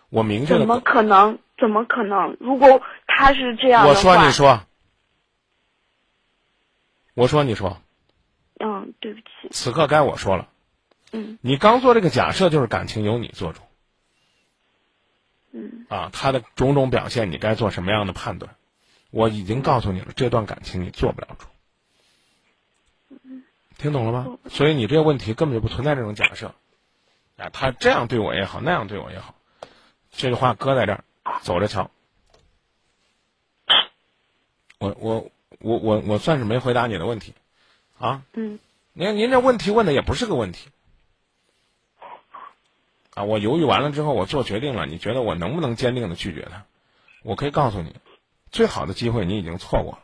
[0.09, 1.37] 我明确的怎么可能？
[1.59, 2.37] 怎么可能？
[2.39, 4.61] 如果他是这样的，我说你说，
[7.13, 7.81] 我说你说，
[8.59, 10.47] 嗯，对不起，此刻该我说了。
[11.11, 11.37] 嗯。
[11.41, 13.61] 你刚做这个假设，就是感情由你做主。
[15.51, 15.85] 嗯。
[15.89, 18.55] 啊，他的种种表现，你该做什么样的判断？
[19.09, 21.47] 我已经告诉你了，这段感情你做不了主。
[23.77, 24.37] 听懂了吗？
[24.49, 26.53] 所以你这个问题根本就不存在这种假设。
[27.37, 29.35] 啊，他这样对我也好，那样对我也好，
[30.11, 31.03] 这句话搁在这儿，
[31.43, 31.91] 走着瞧。
[34.79, 37.35] 我我我我我算是没回答你的问题，
[37.99, 38.57] 啊，嗯
[38.93, 40.69] 您您这问题问的也不是个问题，
[43.13, 46.65] 啊，我犹豫完了之后，我做决定了，你觉得我能不能坚定的拒绝他？
[47.21, 47.95] 我可以告诉你，
[48.51, 49.99] 最好的机会你已经错过了，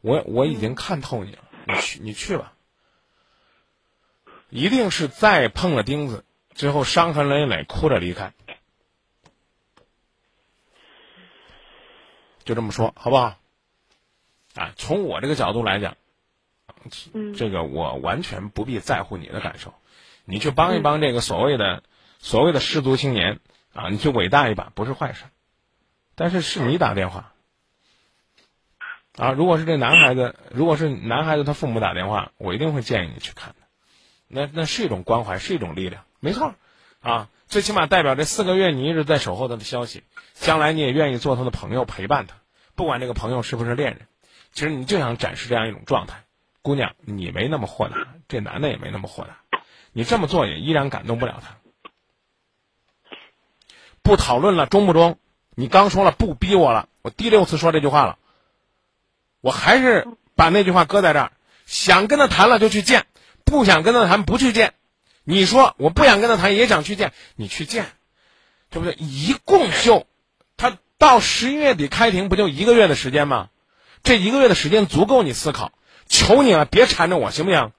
[0.00, 2.52] 我我已经看透你了，你去你去吧，
[4.50, 8.32] 一定是再碰了钉子，最后伤痕累累，哭着离开，
[12.44, 13.36] 就这么说好不好？
[14.54, 15.96] 啊，从我这个角度来讲。
[17.12, 17.34] 嗯。
[17.34, 19.74] 这个我完全不必在乎你的感受，
[20.24, 21.82] 你去帮一帮这个所谓的、
[22.20, 23.40] 所谓的失足青年
[23.74, 25.24] 啊，你去伟大一把不是坏事，
[26.14, 27.34] 但是是你打电话
[29.16, 33.66] 啊，如果是这男孩子，如果是男孩子他父母打电话，我一定会建议你去看的，
[34.28, 36.54] 那那是一种关怀，是一种力量，没错
[37.00, 40.02] 啊，最起码代表这四个月你一直在守候他的消息，
[40.34, 42.36] 将来你也愿意做他的朋友陪伴他，
[42.74, 44.06] 不管这个朋友是不是恋人，
[44.52, 46.24] 其实你就想展示这样一种状态。
[46.60, 49.38] 姑娘，你没那么豁达，这男的也没那么豁达，
[49.92, 51.56] 你这么做也依然感动不了他。
[54.02, 55.18] 不讨论了，中不中？
[55.54, 58.18] 你刚说了不逼我了，我第六次说这句话了，
[59.40, 61.32] 我还是把那句话搁在这儿。
[61.66, 63.06] 想跟他谈了就去见，
[63.44, 64.74] 不想跟他谈不去见。
[65.24, 67.86] 你说我不想跟他谈，也想去见，你去见，
[68.70, 68.94] 对不对？
[68.94, 70.06] 一共就
[70.56, 73.48] 他到十一月底开庭，不就一个月的时间吗？
[74.02, 75.72] 这一个月的时间足够你思考。
[76.08, 77.72] 求你了，别缠着我，行不行？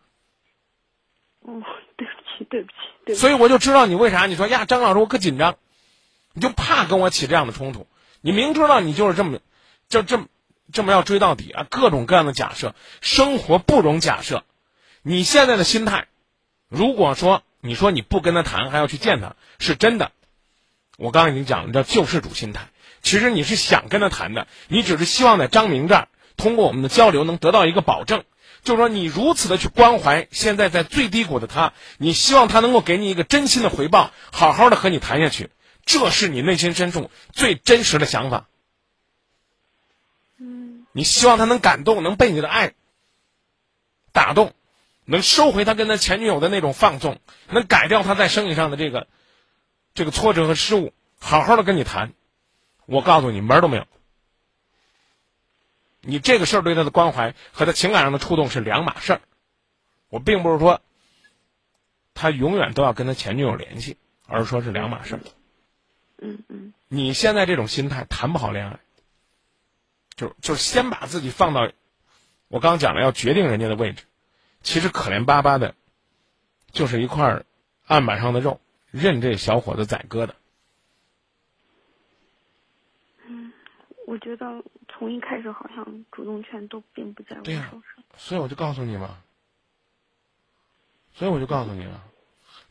[1.39, 1.63] 哦，
[1.95, 2.73] 对不起，对不起，
[3.05, 3.19] 对不起。
[3.21, 4.25] 所以我就知道你为啥。
[4.25, 5.55] 你说呀，张老师，我可紧张，
[6.33, 7.87] 你就怕跟我起这样的冲突。
[8.19, 9.39] 你明知道你就是这么，
[9.87, 10.25] 就这么
[10.71, 14.43] 这么要追到底啊，各种各样的假设，生活不容假设。
[15.01, 16.07] 你现在的心态，
[16.67, 20.11] 如果说你说你不跟他谈，还要去见他，是真的。
[20.97, 22.69] 我刚刚已经讲了，叫救世主心态。
[23.01, 26.07] 其实你是想跟他谈的，你只是希望在张明这儿。
[26.35, 28.23] 通过我们的交流，能得到一个保证，
[28.63, 35.49] 就是说你如此的去关怀现在在最低谷的他，你希望他能够给你一个真心的回报，好好的和你谈下去，
[35.85, 38.47] 这是你内心深处最真实的想法。
[40.97, 42.73] 嗯，你希望他能感动，能被你的爱
[44.11, 44.53] 打动，
[45.05, 49.07] 能收回他跟他前女友的那种放纵，能改掉他在生意上的这个
[49.93, 52.13] 这个挫折和失误，好好的跟你谈，
[52.85, 53.87] 我告诉你门儿都没有。
[56.01, 59.21] 你这个事儿对他的关怀和他情感上的触动是两码事儿。
[60.09, 60.81] 我并不是说
[62.13, 65.21] 他永远都要跟他前女友联系，而是说是两码事儿。
[66.19, 68.79] 嗯嗯你现在这种心态谈不好恋爱，
[70.17, 71.71] 就就是先把自己放到
[72.49, 74.03] 我刚刚讲了要决定人家的位置，
[74.61, 75.75] 其实可怜巴巴的，
[76.71, 77.45] 就是一块
[77.85, 78.59] 案板上的肉，
[78.91, 80.35] 任这小伙子宰割的。
[84.07, 87.83] 我觉得从一开始好像主动权都并不在我手上。
[88.15, 89.17] 所以我就告诉你嘛，
[91.13, 92.03] 所以我就告诉你了，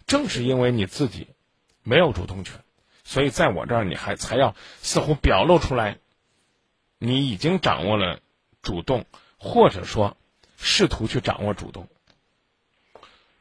[0.07, 1.29] 正是因为你自己
[1.83, 2.65] 没有主动权，
[3.05, 5.99] 所以在我这儿你还才要似乎表露出来，
[6.99, 8.21] 你已经掌握了
[8.63, 9.05] 主动，
[9.39, 10.17] 或者说
[10.57, 11.89] 试图去掌握主动。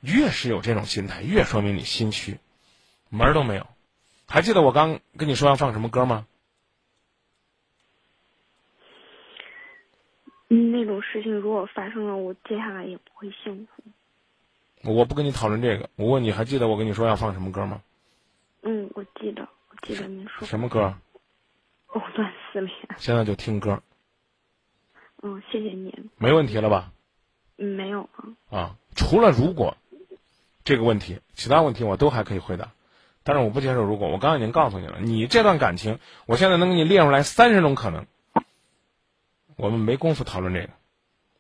[0.02, 2.38] 越是有这种心态，越说明你心虚，
[3.10, 3.68] 门儿都没有。
[4.28, 6.28] 还记得我刚跟你说要放什么歌吗？
[10.50, 13.84] 嗯，那种事情如果发生了，我接下来也不会幸福。
[14.84, 17.82] 我不跟你讨论这个，我问你还记得我跟你说要放什么歌吗？
[18.62, 20.94] 嗯，我记得，我记得您说什么歌？
[21.88, 22.32] 藕断
[22.98, 23.82] 现在就听歌，
[25.22, 25.94] 嗯，谢谢你。
[26.18, 26.92] 没问题了吧？
[27.58, 28.10] 嗯，没有
[28.50, 28.58] 啊。
[28.58, 29.78] 啊，除了如果
[30.64, 32.72] 这个问题，其他问题我都还可以回答，
[33.24, 34.08] 但是我不接受如果。
[34.10, 38.06] 我刚刚已经告诉你了，你这段感情，我现在能给你列出来三十种可能，
[39.56, 40.70] 我们没工夫讨论这个。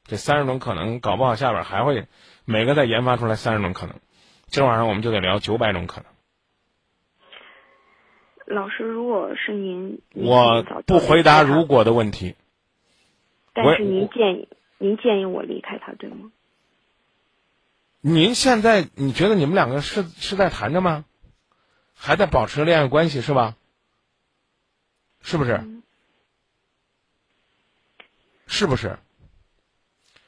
[0.07, 2.07] 这三十种可能，搞不好下边还会
[2.45, 3.99] 每个再研发出来三十种可能。
[4.47, 6.14] 今儿晚上我们就得聊九百种可能。
[8.45, 12.35] 老师，如果是您，您我不回答如，果的问题。
[13.53, 16.31] 但是您建议您建议我离开他，对吗？
[18.01, 21.05] 您现在你觉得你们两个是是在谈着吗？
[21.95, 23.55] 还在保持恋爱关系是吧？
[25.21, 25.53] 是不是？
[25.53, 25.81] 嗯
[28.47, 28.99] 是不是？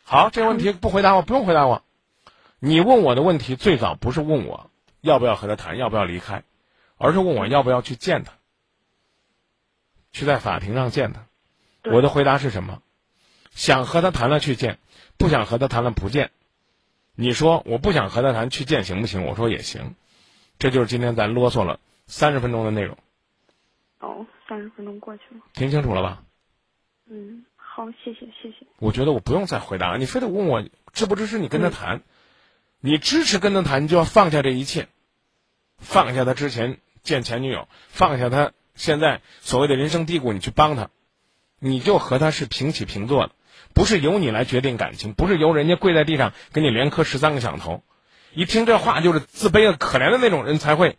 [0.04, 1.84] 好，这个问题不回答我，不用回答我。
[2.60, 6.44] 你问我的问题最早不是问我要不要和他谈，要不要离开，
[6.98, 8.34] 而是问我要不要去见他，
[10.12, 11.26] 去在法庭上见他。
[11.82, 12.82] 对我的回答是什么？
[13.52, 14.78] 想和他谈了去见，
[15.18, 16.32] 不想和他谈了不见。
[17.16, 19.26] 你说我不想和他谈去见行不行？
[19.26, 19.96] 我说也行。
[20.60, 22.98] 这就是今天咱啰嗦了三十分钟的内容，
[24.00, 25.42] 哦，三十分钟过去了。
[25.54, 26.24] 听清楚了吧？
[27.06, 28.66] 嗯，好，谢谢谢谢。
[28.80, 32.02] 我觉得我不用再回答了，你非得问我支不支持你跟他谈，
[32.80, 34.88] 你支持跟他谈，你就要放下这一切，
[35.78, 40.90] 放下他之前见前女友，放下他现在所谓的人生低谷，你去帮他，
[41.58, 43.34] 你就和他是平起平坐的，
[43.74, 47.82] 不是由你来决定感情，不是由人家跪在地上给你连磕十三个响头，
[48.34, 50.98] 一听这话就是自卑的、可怜的那种人才会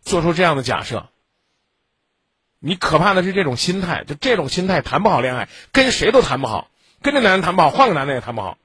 [0.00, 1.10] 做出这样的假设。
[2.58, 6.70] 你可怕的是这种心态，就这种心态谈不好恋爱，跟谁都谈不好，
[7.02, 8.56] 跟这男人谈不好，换个男的也谈不好，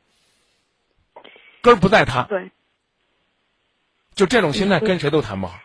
[1.62, 2.52] 根儿不在他，对
[4.16, 5.60] 就这种心态跟谁都谈不好。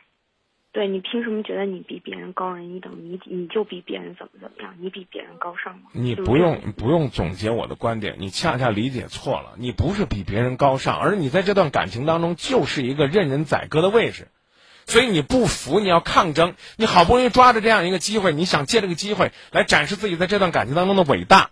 [0.72, 2.92] 对，你凭什么觉得你比别人高人一等？
[3.02, 4.76] 你你就比别人怎么怎么样？
[4.78, 5.90] 你比别人高尚吗？
[5.92, 9.54] 你不用不用总结我的观点，你恰恰理解错了。
[9.56, 14.28] 你不是比别人高尚，而你在这段感情当中就是一个任人宰割的位置。
[14.86, 21.50] 所以你不服，你要抗争，你好不容易抓着这样一个机会，你想借这个机会来展示自己在这段感情当中的伟大。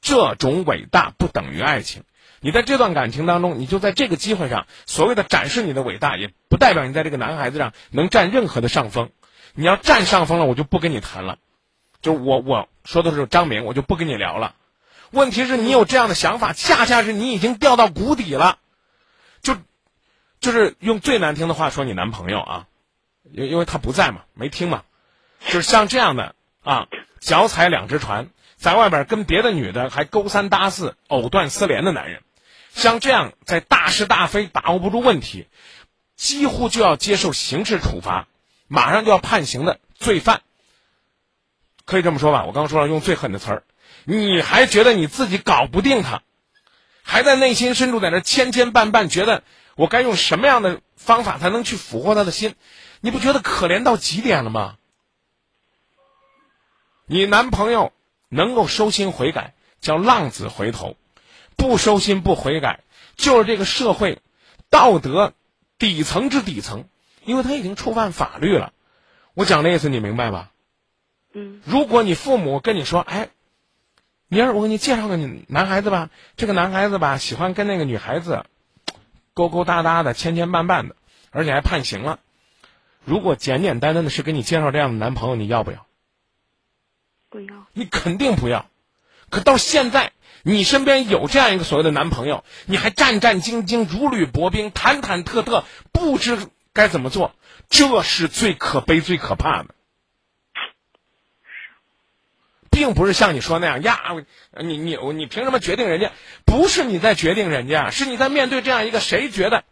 [0.00, 2.04] 这种伟大不等于爱情。
[2.44, 9.10] 你在这段感情当中，你就在这个机会上，所谓的展示你的伟大，也不代表你在这个男孩子上能占任何的上风。
[9.54, 11.38] 你要占上风了，我就不跟你谈了。
[12.00, 14.56] 就我我说的是张明，我就不跟你聊了。
[15.12, 18.58] 问题是你有这样的想法，恰恰是你已经掉到谷底了。
[19.40, 19.56] 就
[20.40, 22.66] 就是用最难听的话说，你男朋友啊，
[23.30, 24.82] 因因为他不在嘛，没听嘛，
[25.46, 26.88] 就是像这样的啊，
[27.20, 32.22] 脚踩两只船，在外边跟别的女的还勾三搭四、藕断丝连的男人，
[32.74, 35.46] 像这样在大是大非把握不住问题，
[36.16, 38.26] 几乎就要接受刑事处罚，
[38.66, 40.42] 马上就要判刑的罪犯，
[41.84, 42.44] 可以这么说吧？
[42.46, 43.64] 我刚刚说了，用最狠的词儿，
[44.04, 46.22] 你还觉得你自己搞不定他，
[47.02, 49.44] 还在内心深处在那千千绊绊，觉得
[49.76, 52.54] 我该用什么样的方法才能去俘获他的心？
[53.00, 54.76] 你不觉得可怜到极点了吗？
[57.06, 57.92] 你男朋友
[58.28, 60.96] 能够收心悔改，叫浪子回头；
[61.56, 62.80] 不收心不悔改，
[63.16, 64.20] 就是这个社会
[64.70, 65.32] 道德
[65.78, 66.84] 底层之底层，
[67.24, 68.72] 因为他已经触犯法律了。
[69.34, 70.50] 我讲的意思你明白吧？
[71.34, 73.30] 嗯如果你父母跟你说，哎，
[74.28, 78.44] 明儿我给你介绍个你男孩子吧，这个男孩子吧喜欢跟那个女孩子
[79.32, 80.96] 勾勾搭搭的、牵牵绊绊的，
[81.30, 82.20] 而且还判刑了。
[83.04, 85.86] 如果简简单单的是给你介绍这样的男朋友，你要不要？
[87.30, 87.66] 不要。
[87.72, 88.68] 你肯定不要，
[89.30, 90.11] 可到现在，
[90.42, 96.38] 你身边有这样一个所谓的男朋友，你还战战兢兢、如履薄冰、忐忐忑忑，不知
[96.72, 97.34] 该怎么做，
[97.68, 99.74] 这是最可悲、最可怕的。
[102.70, 104.00] 并不是像你说那样呀，
[104.58, 106.10] 你你你凭什么决定人家？
[106.46, 109.64] 不是你在决定人家，是你在面对这样一个谁觉得，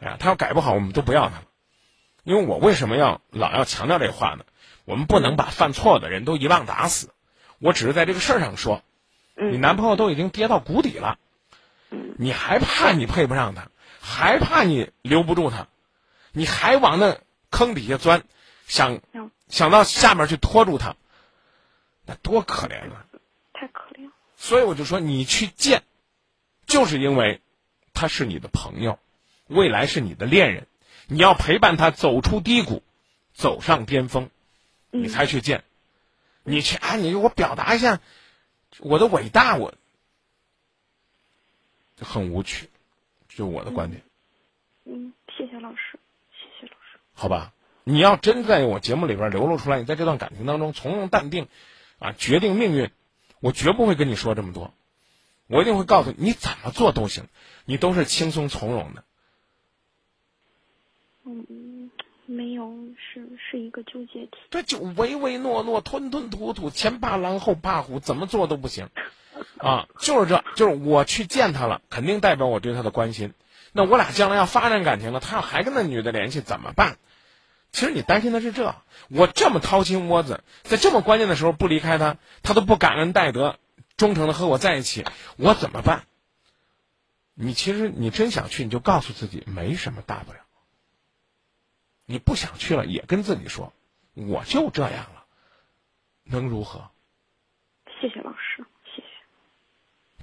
[0.00, 1.44] 哎呀，他要改不好，我们都不要他了。
[2.24, 4.44] 因为我为什么要老要强调这话呢？
[4.84, 7.10] 我们不能把犯错的人都一棒打死。
[7.58, 8.82] 我只是在这个事儿上说，
[9.40, 11.18] 你男朋友都已经跌到谷底了，
[12.16, 13.68] 你还怕你配不上他，
[14.00, 15.68] 还怕你留不住他，
[16.32, 17.18] 你还往那
[17.50, 18.24] 坑底下钻，
[18.66, 19.00] 想
[19.48, 20.96] 想到下面去拖住他。
[22.04, 23.04] 那多可怜啊！
[23.52, 24.10] 太可怜。
[24.36, 25.82] 所以我就说，你去见，
[26.66, 27.40] 就是因为
[27.92, 28.98] 他是你的朋友，
[29.46, 30.66] 未来是你的恋人，
[31.06, 32.82] 你要陪伴他走出低谷，
[33.34, 34.30] 走上巅峰，
[34.90, 35.64] 你才去见。
[36.44, 36.96] 你去啊！
[36.96, 38.00] 你我表达一下
[38.80, 39.74] 我的伟大，我
[42.00, 42.68] 很无趣，
[43.28, 44.02] 就我的观点。
[44.84, 45.98] 嗯，谢谢老师，
[46.32, 46.98] 谢谢老师。
[47.12, 47.52] 好吧，
[47.84, 51.48] 你要真在我节目里边流露出来，你在这段感情当中从容淡定。
[52.00, 52.12] 啊！
[52.12, 52.92] 决定命运，
[53.40, 54.72] 我绝不会跟你说这么多，
[55.48, 57.24] 我一定会告诉你，你怎么做都行，
[57.64, 59.02] 你都是轻松从容的。
[61.24, 61.44] 嗯，
[62.30, 64.32] 没有，是是一个纠结体。
[64.50, 68.90] 对，就唯唯诺诺、吞吞吐吐，前怕狼后怕虎，怎么做都不行。
[69.56, 73.32] 啊，就是这，就是我去见他了，肯定代表我对他的关心。
[73.72, 76.98] 那我俩将来要发展感情了，他要还跟那女的联系，怎么办？
[77.72, 78.74] 其实你担心的是这，
[79.08, 83.58] 我这么掏心窝子，在这么关键的时候不离开他，他都不感恩戴德，
[83.96, 85.04] 忠诚的和我在一起，
[85.36, 86.04] 我怎么办？
[87.34, 90.40] 你其实你真想去，你就告诉自己没什么大不了。
[92.10, 93.74] 你不想去了，也跟自己说，
[94.14, 95.24] 我就这样了，
[96.24, 96.90] 能如何？
[98.00, 98.64] 谢谢老师，
[98.96, 99.08] 谢谢。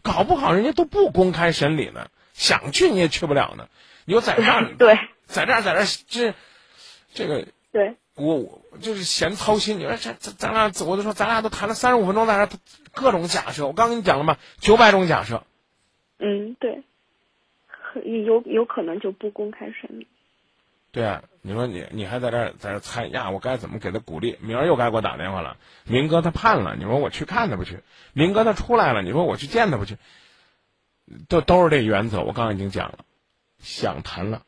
[0.01, 3.69] 搞不好人家都不公开审理呢，想去你也去不了呢。
[4.05, 6.33] 你就在这儿， 对，在这儿，在这儿这。
[7.13, 9.79] 这个对我我就是嫌操心。
[9.79, 12.57] 你说这咱咱俩，我就说咱俩都谈了三十五分钟，在这
[12.93, 13.67] 各种假设。
[13.67, 15.43] 我刚跟你讲了嘛，九百种假设。
[16.17, 16.83] 嗯，对，
[18.03, 20.07] 有有可能就不公开审理。
[20.91, 23.29] 对啊，你说你你还在这在这猜呀？
[23.29, 24.37] 我该怎么给他鼓励？
[24.41, 25.57] 明儿又该给我打电话了。
[25.83, 27.81] 明哥他判了，你说我去看他不去？
[28.13, 29.97] 明哥他出来了，你说我去见他不去？
[31.29, 32.21] 都都是这原则。
[32.23, 33.05] 我刚刚已经讲了，
[33.59, 34.41] 想谈了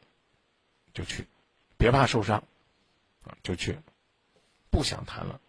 [0.91, 1.27] 就去，
[1.77, 2.43] 别怕受伤。
[3.43, 3.77] 就去，
[4.69, 5.41] 不想谈了，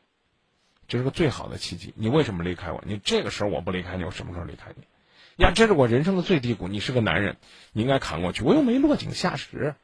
[0.88, 1.94] 这是个最好的契机。
[1.96, 2.82] 你为什么离开我？
[2.84, 4.82] 你这个时候我不离开你，我什么时候离开你？
[5.36, 6.66] 呀，这是我人生的最低谷。
[6.66, 7.36] 你是个男人，
[7.72, 8.42] 你应该扛过去。
[8.42, 9.76] 我又没落井下石，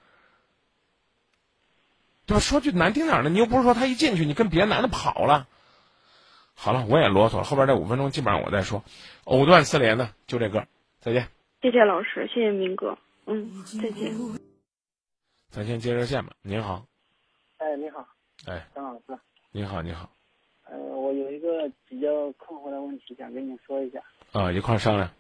[2.27, 2.41] 对吧？
[2.41, 5.47] 说句难听点的，你又不是说他一进去你跟别的男的跑了。
[6.55, 8.85] 好了，我也啰嗦了，后边这五分钟基本上我再说，
[9.25, 10.65] 藕断丝连的就这歌。
[11.01, 11.29] 再见。
[11.61, 12.97] 谢谢老师，谢谢明哥。
[13.27, 14.15] 嗯，再见。
[15.51, 16.33] 咱先接热线吧。
[16.43, 16.87] 您好。
[17.59, 18.07] 哎，你好，
[18.47, 19.19] 哎，张老师，
[19.53, 20.11] 你好，你好，
[20.69, 24.03] 呃，我有一个比较困惑的问题，想跟你说一下。
[24.33, 25.11] 啊，一块商量。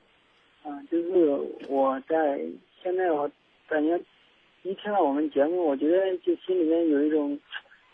[0.65, 2.41] 嗯，就是我在
[2.83, 3.31] 现在我
[3.69, 3.99] 感觉
[4.65, 7.39] 一听到我们节目，我觉得就心里面有一种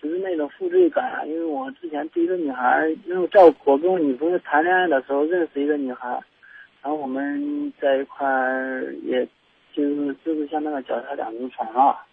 [0.00, 6.09] 就是那种负罪感，因为我之前对一个女孩，因为在我跟我女朋友谈恋爱的时候认识一个女孩，
[6.80, 9.26] 然后我们在一块儿，也
[9.72, 12.06] 就是就是像那个脚踏两只船啊。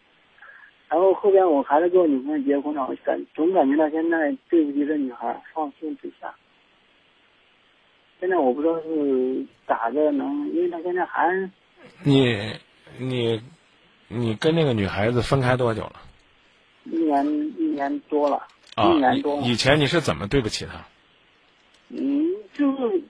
[0.90, 6.34] 然后后边我还是跟我女朋友结婚了，我感总感觉到现在对不起这女孩，放心不下。
[8.20, 11.48] 现在我不知道是咋的能，因为她现在还
[12.04, 12.36] 你
[12.98, 13.40] 你
[14.08, 16.02] 你跟那个女孩子分开多久了？
[16.86, 17.26] 一年
[17.58, 19.42] 一年多了，一年多。
[19.42, 20.86] 以前你是怎么对不起她？
[21.90, 23.02] 嗯，就是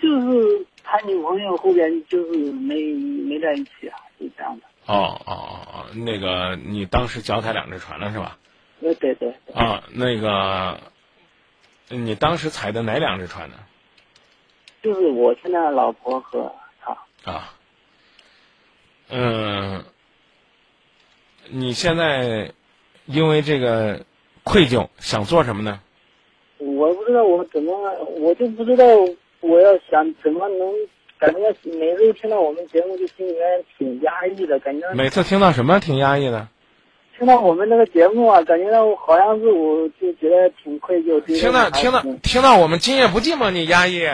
[0.00, 4.66] 就是他女朋友后边就是没没在一起啊，就这样的。
[4.86, 8.38] 哦哦哦哦，那个你当时脚踩两只船了是吧？
[8.80, 9.34] 对对对。
[9.54, 10.78] 啊，那个，
[11.88, 13.56] 你当时踩的哪两只船呢？
[14.82, 16.92] 就是我现在的老婆和他。
[17.32, 17.54] 啊。
[19.10, 19.84] 嗯，
[21.48, 22.52] 你现在
[23.06, 24.00] 因为这个
[24.44, 25.80] 愧疚，想做什么呢？
[26.58, 27.74] 我不知道我怎么，
[28.18, 28.84] 我就不知道
[29.40, 30.72] 我要想怎么能。
[31.18, 34.92] 感觉每次听到我们节目，就心里面挺压抑的感觉。
[34.92, 36.46] 每次听到什么挺压抑的？
[37.16, 41.18] 听到我们那个节目啊，感觉到好像是我就觉得挺愧疚。
[41.22, 44.06] 听到听到听到我们今夜不寂寞，你压抑？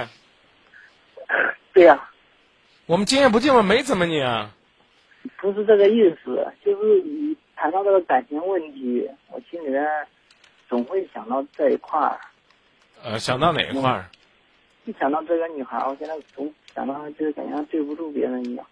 [1.74, 2.09] 对呀。
[2.86, 4.55] 我们今夜不寂寞没怎么你啊？
[5.39, 9.85] 不是这个意思，就是你谈到这个感情问题，我心里面
[10.68, 12.20] 总会想到这一块儿。
[13.03, 14.11] 呃，想到哪一块儿？
[14.85, 18.66] 一想到这个女孩，我现在总想到就是感觉对不住别人一样。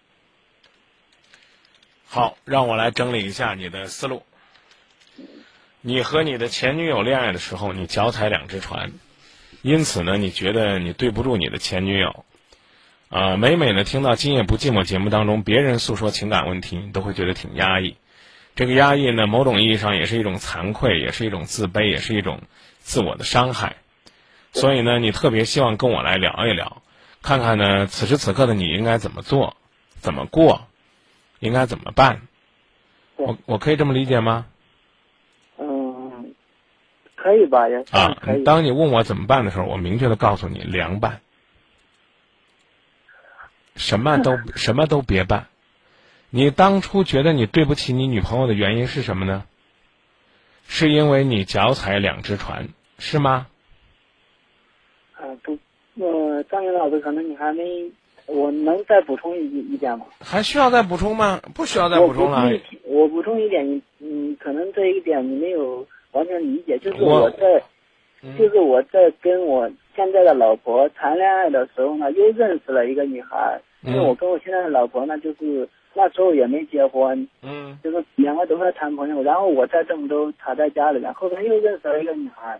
[2.05, 4.23] 好，让我来整理一下你的思路。
[5.79, 8.91] 你和你的前女友恋爱的时候，你脚踩两只船，
[9.61, 12.25] 因此呢，你觉得你对不住你的前女友。
[13.11, 17.97] 啊，每每呢听到《今夜不寂寞》节目当中别人诉说情感问题，你都会觉得挺压抑。
[18.55, 22.39] 这个压抑呢，某种意义上也是一种惭愧，也是一种自卑，也是一种
[22.77, 23.75] 自我的伤害。
[24.53, 26.81] 所以呢，你特别希望跟我来聊一聊，
[27.21, 29.57] 看看呢此时此刻的你应该怎么做，
[29.95, 30.67] 怎么过，
[31.39, 32.21] 应该怎么办。
[33.17, 34.45] 我我可以这么理解吗？
[35.59, 36.33] 嗯，
[37.17, 41.19] 可以吧，也啊。，当你问我怎么办的时候，我明确的告诉你，凉拌，
[43.75, 45.47] 什么都 什么都别办。
[46.29, 49.43] 你当初觉得你对不起你女朋友的原因是什么呢？
[50.67, 53.47] 是因为你脚踩两只船，是吗？
[55.13, 55.57] 啊，不，
[55.95, 57.91] 呃，张云老师，可能你还没，
[58.27, 60.05] 我能再补充一一点吗？
[60.21, 61.41] 还需要再补充吗？
[61.53, 62.55] 不需要再我补充了。
[62.55, 67.61] 一我补充一点，你你可能这一点你没有完全理解，就是我我在，
[68.21, 77.77] 嗯就是我在跟我现在的老婆谈恋爱的时候呢，又认识了一个女孩，因为嗯我跟我现在的老婆呢，就是那时候也没结婚，嗯。
[77.83, 82.59] 就是两个都在谈朋友，然后我在郑州，她在家里面，后边又认识了一个女孩，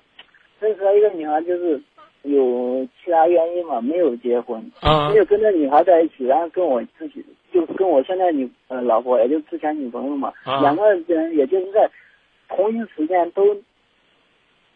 [0.60, 1.80] 认识了一个女孩，就是
[2.24, 5.10] 有其他原因嘛，没有结婚，啊。
[5.10, 7.24] 没有跟这女孩在一起，然后跟我自己
[7.54, 10.62] 就跟我现在女呃老婆，也就之前女朋友嘛，啊。
[10.62, 11.90] 两个人也就是在
[12.50, 13.56] 同一时间都，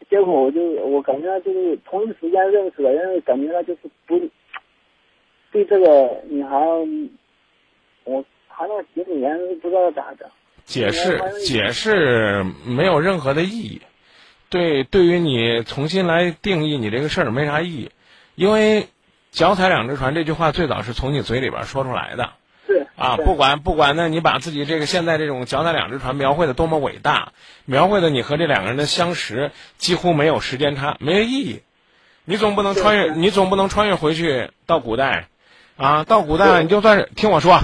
[0.09, 4.19] 结果我就我感觉到就是同一时间认识的，因为感觉到就是不
[5.51, 6.57] 对这个女孩，
[8.03, 10.29] 我谈了几几年不知道咋的。
[10.63, 13.81] 解释解释没有任何的意义，
[14.49, 17.91] 对，对于你重新来定义你这个事儿没啥意义，
[18.35, 18.87] 因为
[19.31, 22.23] “脚踩两只船”这句话最早是从你嘴里边说出来的。
[22.23, 22.44] 是
[22.95, 23.17] 啊！
[23.17, 27.33] 不管不管呢，你把自己这个现在这种“脚踩两只船”描绘的多么伟大，
[27.65, 31.61] 描绘的你和这两个人的相识几乎没有时间差，没有意义。
[32.23, 35.27] 你总不能穿越，你总不能穿越回去到古代，
[35.77, 37.59] 啊，到古代你就算是听我说，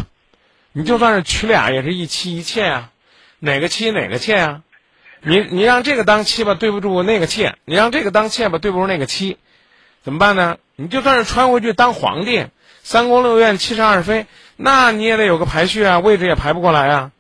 [0.73, 2.91] 你就算是娶俩也是一妻一妾啊、
[3.39, 4.61] 哪个妻哪个妾啊、
[5.21, 9.37] 你你让这个当妻吧，对不住那个妾；你让这个当妾吧，对不住那个妻，
[10.03, 10.57] 怎么办呢？
[10.75, 12.45] 你就算是穿回去当皇帝，
[12.83, 14.25] 三宫六院七十二妃，
[14.63, 17.11] 那你也得有个排序啊，位置也排不过来啊。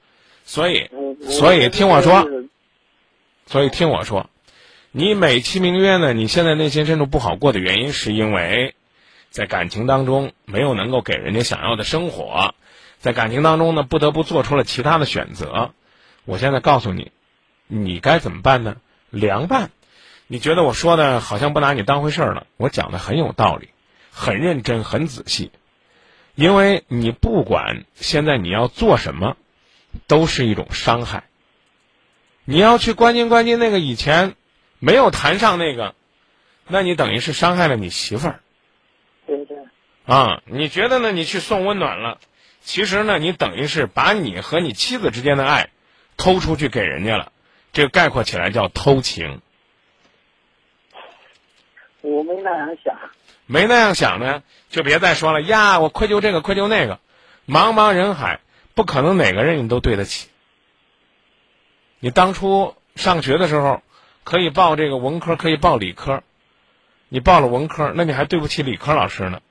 [0.45, 0.89] 所以，
[1.29, 2.27] 所以听我说
[3.45, 4.29] 所以听我说，
[4.91, 8.75] 你美其名曰呢，你现在内心深处不好过的原因，是因为
[9.29, 12.53] 在感情当中没有能够给人家想要的生活，
[12.99, 15.71] 在感情当中呢，不得不做出了其他的选择。
[16.25, 17.11] 我现在告诉你，
[17.67, 18.77] 你该怎么办呢？
[19.09, 19.71] 凉拌。
[20.27, 22.47] 你觉得我说的好像不拿你当回事儿了？
[22.55, 23.69] 我讲的很有道理，
[24.11, 25.51] 很认真，很仔细。
[26.41, 29.37] 因为你不管现在你要做什么，
[30.07, 31.25] 都是一种伤害。
[32.45, 34.33] 你要去关心关心那个以前
[34.79, 35.93] 没有谈上那个，
[36.67, 38.39] 那你等于是伤害了你媳妇儿
[39.27, 39.55] 对对
[40.07, 40.41] 啊！
[40.47, 41.11] 你觉得呢？
[41.11, 42.17] 你去送温暖了，
[42.61, 45.69] 其实呢，你等于是把你和你妻子之间的爱
[46.17, 47.31] 偷出去给人家了。
[47.71, 49.41] 这个概括起来叫偷情。
[52.01, 52.97] 我没那样想。
[53.51, 55.81] 没那样想呢，就别再说了呀！
[55.81, 56.99] 我愧疚这个，愧疚那个，
[57.45, 58.39] 茫茫人海，
[58.75, 60.29] 不可能哪个人你都对得起。
[61.99, 63.83] 你当初上学的时候，
[64.23, 66.23] 可以报这个文科，可以报理科，
[67.09, 69.41] 你报了文科，那你还对不起理科老师呢。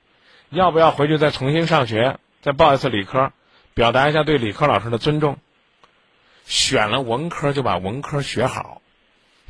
[0.49, 3.31] 要不要回去再重新上学，再报一次理科，
[3.75, 5.37] 表达一下对理科老师的尊重？
[6.47, 8.81] 选了文科就把文科学好，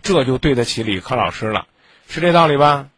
[0.04, 1.68] 这就对得起理科老师了，
[2.10, 2.90] 是这道理吧？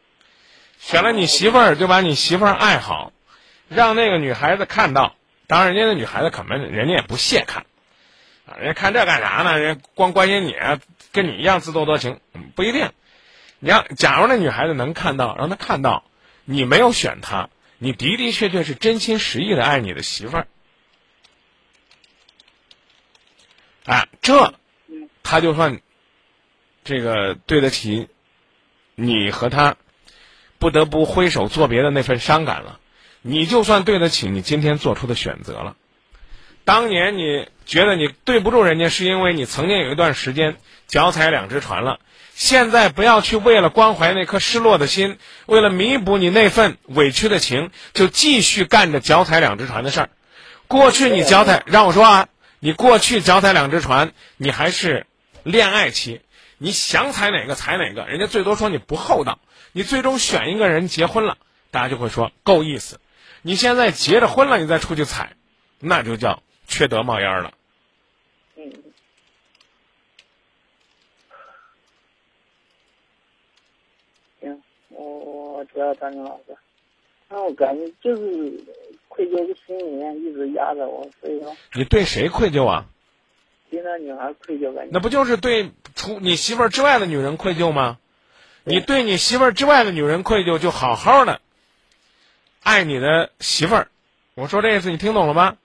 [0.85, 3.13] 选了你媳妇儿，就把你媳妇儿爱好，
[3.69, 5.15] 让那个女孩子看到。
[5.47, 7.65] 当然，人家那女孩子可能人家也不屑看，
[8.45, 9.57] 啊，人家看这干啥呢？
[9.59, 10.53] 人家光关心你，
[11.13, 12.91] 跟你一样自作多情，嗯不一定。
[13.59, 16.03] 你要假如那女孩子能看到，让她看到
[16.43, 20.47] 你没有选她，你的的确确是真心实意的爱你的媳妇儿，
[23.85, 24.53] 啊，这
[25.23, 25.79] 他就算
[26.83, 28.09] 这个对得起
[28.95, 29.77] 你和他。
[30.63, 32.79] 不得不挥手作别的那份伤感了，
[33.21, 35.75] 你就算对得起你今天做出的选择了。
[36.63, 40.55] 当年你觉得你对不住人家，是因为你曾经有一段时间
[40.87, 41.99] 脚踩两只船了。
[42.33, 50.09] 现在不要去为了关怀那颗失落的心，为了弥补你那份委屈的情，就继续干着脚踩两只船的事儿。
[50.69, 55.07] 过去你脚踩，让我说啊，你过去脚踩两只船，你还是
[55.43, 56.21] 恋爱期，
[56.63, 59.39] 你想踩哪个踩哪个，人家最多说你不厚道。
[59.73, 61.37] 你最终选一个人结婚了，
[61.71, 63.01] 大家就会说够意思。
[63.41, 65.35] 你现在结着婚了，你再出去踩，
[65.79, 67.53] 那就叫缺德冒烟了。
[68.55, 68.71] 嗯。
[74.39, 75.03] 行，我
[75.57, 76.55] 我知道张明老师。
[77.27, 78.63] 那我感觉就是
[79.09, 81.53] 愧疚的心里面一直压着我，所以说。
[81.73, 82.85] 你对谁愧疚啊？
[83.73, 84.89] 对那女孩愧疚感觉。
[84.91, 87.97] 那不就是对除你媳妇儿之外的女人愧疚吗？
[88.63, 91.41] 你对你媳妇儿之外的女人愧疚，就好好的
[92.61, 93.89] 爱你的媳妇儿。
[94.35, 95.57] 我说这意思你听懂了吗？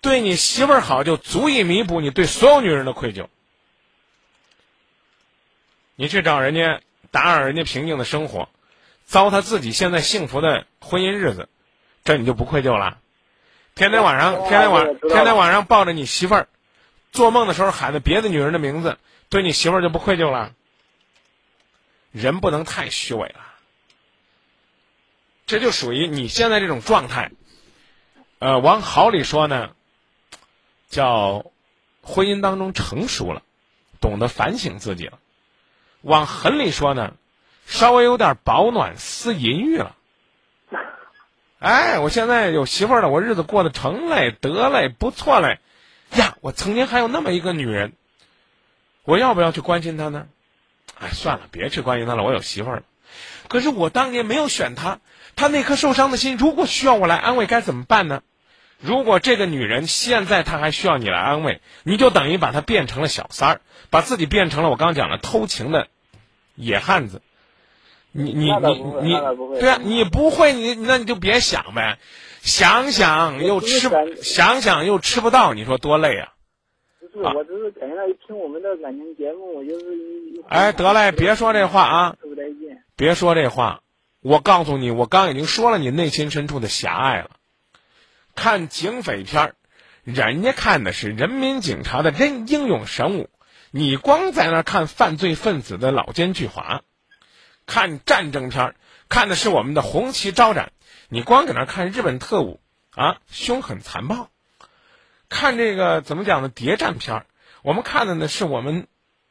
[0.00, 3.26] 对你媳妇儿好，就足以弥补你对所有女人的愧疚。
[5.96, 6.80] 你去找人家
[7.10, 8.48] 打扰人家平静的生活，
[9.04, 11.48] 糟蹋自己现在幸福的婚姻日子，
[12.04, 12.98] 这你就不愧疚了？
[13.74, 16.48] 天天晚上，天天晚，天天晚上抱着你媳妇儿，
[17.12, 18.98] 做梦的时候喊着别的女人的名字，
[19.28, 20.52] 对你媳妇儿就不愧疚了？
[22.12, 23.40] 人不能太虚伪了，
[25.46, 27.30] 这就属于你现在这种状态。
[28.38, 29.70] 呃，往好里说呢，
[30.88, 31.50] 叫
[32.02, 33.42] 婚姻当中成熟了，
[34.00, 35.18] 懂得反省自己了；
[36.02, 37.14] 往狠里说呢，
[37.66, 39.96] 稍微有点饱暖思淫欲了。
[41.58, 45.58] 哎，我现在有媳妇儿了，我日子过得成嘞，得嘞，不错嘞。
[46.16, 47.92] 呀，我曾经还有那么一个女人，
[49.04, 50.26] 我要不要去关心她呢？
[50.98, 52.82] 哎，算了，别去关心她了，我有媳妇儿了。
[53.48, 55.00] 可是我当年没有选她，
[55.36, 58.22] 她那颗受伤的心，如果需要我来安慰，该怎么办呢？
[58.80, 65.88] 如果这个女人现在她还需要你来安慰，你就等于把她变成了小三儿，把自己变成了我刚讲的偷情的
[66.54, 67.22] 野汉子。
[68.10, 69.12] 你你你你，
[69.60, 71.98] 对啊，你不会，你那你就别想呗，
[72.40, 73.90] 想想又吃，
[74.22, 76.32] 想想又吃不到，你说多累啊！
[77.00, 82.16] 不是，我只是感觉到听我们的感情节目，我就是一哎，得嘞，别说这话啊！
[82.20, 82.28] 特
[82.96, 83.80] 别说这话，
[84.20, 87.30] 我告诉你，我刚已经说了你内心深处的狭隘了。
[88.34, 89.54] 看警匪片儿，
[90.04, 93.28] 人家看的是人民警察的真英勇神武，
[93.70, 96.80] 你光在那看犯罪分子的老奸巨猾。
[97.66, 98.74] 看战争片儿，
[99.08, 100.70] 看的是我们的红旗招展；
[101.10, 104.28] 你光搁那看日本特务啊，凶狠残暴。
[105.30, 106.50] 看这个怎么讲呢？
[106.50, 107.26] 谍战片儿，
[107.62, 108.88] 我们看的呢是我们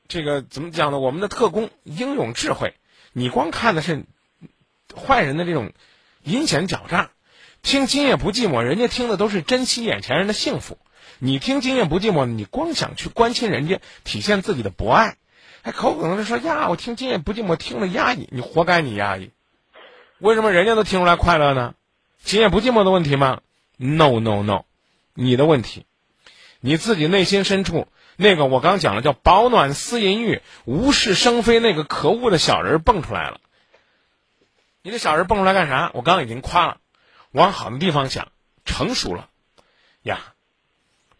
[0.08, 0.98] 这个怎么讲呢？
[0.98, 2.74] 我们的特工英勇智慧。
[3.14, 4.06] 你光看的是
[4.96, 5.72] 坏人的这种
[6.24, 7.12] 阴险狡诈。
[7.62, 10.80] 听今夜不寂寞，人家听的都是珍惜眼前人的幸福。
[11.20, 15.18] 你听今夜不寂寞，你光想去关心人家，体现自己的博爱。
[15.62, 19.30] 还口口声声说呀，我听今夜不寂寞听了压抑，你活该你压抑。
[20.20, 21.76] 为什么人家都听出来快乐呢？
[22.24, 23.42] 今夜不寂寞的问题吗
[23.78, 24.64] ？No No No，
[25.14, 25.86] 你的问题，
[26.60, 33.40] 你自己内心深处那个我刚讲了叫饱暖思淫欲、无事生非那个可恶的小人蹦出来了。
[34.82, 35.92] 你这小人蹦出来干啥？
[35.94, 36.78] 我刚刚已经夸了，
[37.32, 38.30] 往好的地方想，
[38.66, 39.30] 成熟了
[40.02, 40.34] 呀。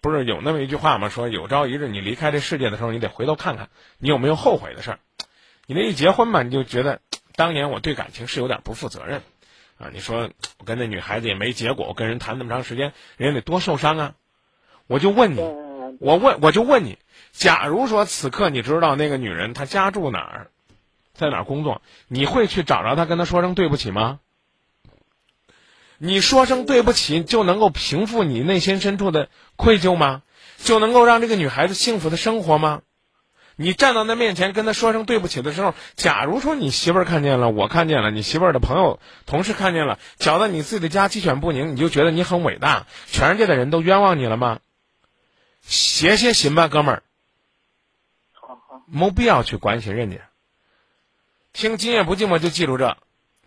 [0.02, 1.10] 不是有那么一句话吗？
[1.10, 3.70] 说有朝一日你离开这世界的时候，你得回头看看，
[4.00, 5.00] 你有没有后悔的事儿。
[5.68, 7.02] 你那一结婚吧，你就觉得
[7.38, 9.22] 当年我对感情是有点不负责任，
[9.78, 14.16] 啊，你说我跟那女孩子也没结果，我跟人谈那么长时间，人家得多受伤啊。
[14.88, 15.40] 我就问你，
[16.00, 16.98] 我问我就问你，
[17.34, 20.48] 假如说此刻你知道那个女人她家住哪儿，
[21.14, 24.20] 在哪儿工作，你会去找着她跟她说声对不起吗？
[26.00, 30.24] 你说声对不起就能够平复你内心深处的愧疚吗？
[30.58, 32.82] 就能够让这个女孩子幸福的生活吗？
[33.60, 44.60] 你站到他面前跟他说声对不起的时候，假如说你媳妇儿看见了，我看见了，你媳妇儿的朋友、同事看见了，搅得你自己的家鸡犬不宁，你就觉得你很伟大，全世界的人都冤枉你了吗？
[45.64, 47.04] 歇歇心吧，哥们儿。
[48.34, 50.18] 好好，没必要去关心人家。
[51.52, 52.96] 听今夜不寂寞，就记住这。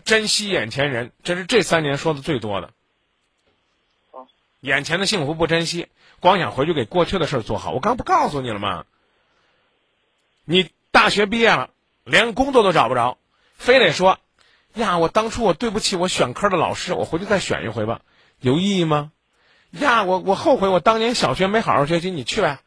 [0.05, 2.71] 珍惜眼前人，这是这三年说的最多的。
[4.61, 5.87] 眼前的幸福不珍惜，
[6.19, 7.71] 光想回去给过去的事儿做好。
[7.71, 8.85] 我刚不告诉你了吗？
[10.51, 11.71] 你大学毕业了，
[12.03, 13.19] 连工作都找不着，
[13.55, 14.19] 非得说
[14.75, 18.01] 呀，我当初我对不起我选科的老师，我回去再选一回吧，
[18.41, 19.13] 有意义吗？
[19.71, 22.59] 呀，我我后悔我当年小学没好好学习，你去呗。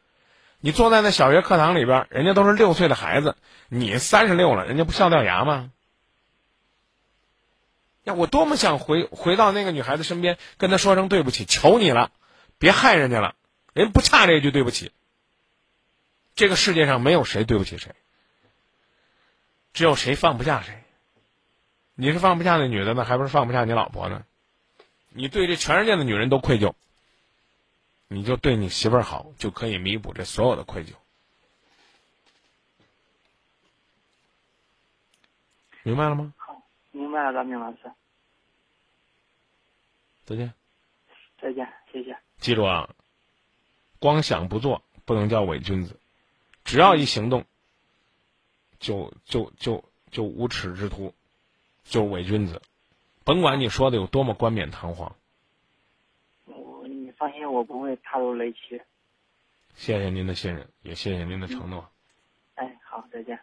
[0.62, 3.36] 你坐在那小学课堂里边，人家都是六岁的孩子，
[3.68, 5.70] 你三十六了，人家不笑掉牙吗？
[8.06, 12.12] 呀，我多么想回回到那个女孩子身边，跟她说声对不起，求你了，
[12.58, 13.36] 别害人家了，
[13.74, 14.94] 人不差这句对不起。
[16.36, 17.94] 这个世界上没有谁对不起谁，
[19.74, 20.84] 只有谁放不下谁。
[21.96, 24.26] 你是放不下那女的呢，还不是放不下你老婆呢？
[25.10, 26.74] 你对这全世界的女人都愧疚，
[28.08, 30.94] 你就对你媳妇儿好，就可以弥补这所有的愧疚。
[35.84, 36.34] 明白了吗？
[36.92, 37.92] 明白了，张明老师。
[40.26, 40.54] 再见。
[41.40, 42.18] 再见，谢谢。
[42.38, 42.90] 记住啊，
[44.00, 46.00] 光想不做不能叫伪君子，
[46.64, 47.46] 只要一行动，
[48.80, 51.14] 就就就就无耻之徒，
[51.84, 52.62] 就是伪君子。
[53.24, 55.16] 甭管你说的有多么冠冕堂皇。
[56.46, 58.82] 我你放心，我不会踏入雷区。
[59.76, 61.90] 谢谢您的信任，也谢谢您的承诺。
[62.56, 63.40] 哎，好，再见。